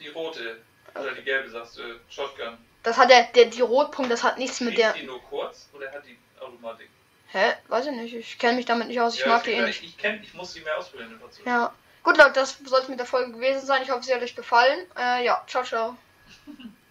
die 0.00 0.08
rote. 0.08 0.62
Oder 0.94 1.12
die 1.14 1.22
gelbe, 1.22 1.50
sagst 1.50 1.78
du, 1.78 1.82
Shotgun. 2.10 2.58
Das 2.82 2.96
hat 2.96 3.10
der, 3.10 3.24
der 3.24 3.46
die 3.46 3.60
Rotpunkt, 3.60 4.10
das 4.10 4.22
hat 4.22 4.38
nichts 4.38 4.60
mit 4.60 4.76
der. 4.76 4.92
die 4.92 5.04
nur 5.04 5.22
kurz 5.22 5.68
oder 5.72 5.90
hat 5.92 6.04
die 6.04 6.18
Automatik? 6.40 6.88
Hä? 7.28 7.52
Weiß 7.68 7.86
ich 7.86 7.92
nicht. 7.92 8.14
Ich 8.14 8.38
kenne 8.38 8.56
mich 8.56 8.66
damit 8.66 8.88
nicht 8.88 9.00
aus. 9.00 9.14
Ich 9.14 9.24
mag 9.24 9.44
die 9.44 9.52
eh 9.52 9.60
ich, 9.60 9.66
nicht. 9.66 9.84
ich 9.84 9.98
kenn, 9.98 10.22
ich 10.22 10.34
muss 10.34 10.52
die 10.52 10.60
mehr 10.60 10.76
ausprobieren 10.76 11.18
dazu. 11.22 11.42
Ja. 11.44 11.72
Gut, 12.02 12.16
Leute, 12.16 12.32
das 12.32 12.58
soll 12.64 12.80
es 12.80 12.88
mit 12.88 12.98
der 12.98 13.06
Folge 13.06 13.32
gewesen 13.32 13.64
sein. 13.64 13.82
Ich 13.82 13.90
hoffe, 13.90 14.02
sie 14.02 14.12
hat 14.12 14.22
euch 14.22 14.34
gefallen. 14.34 14.86
Äh, 14.98 15.24
ja, 15.24 15.42
ciao, 15.46 15.62
ciao. 15.62 15.96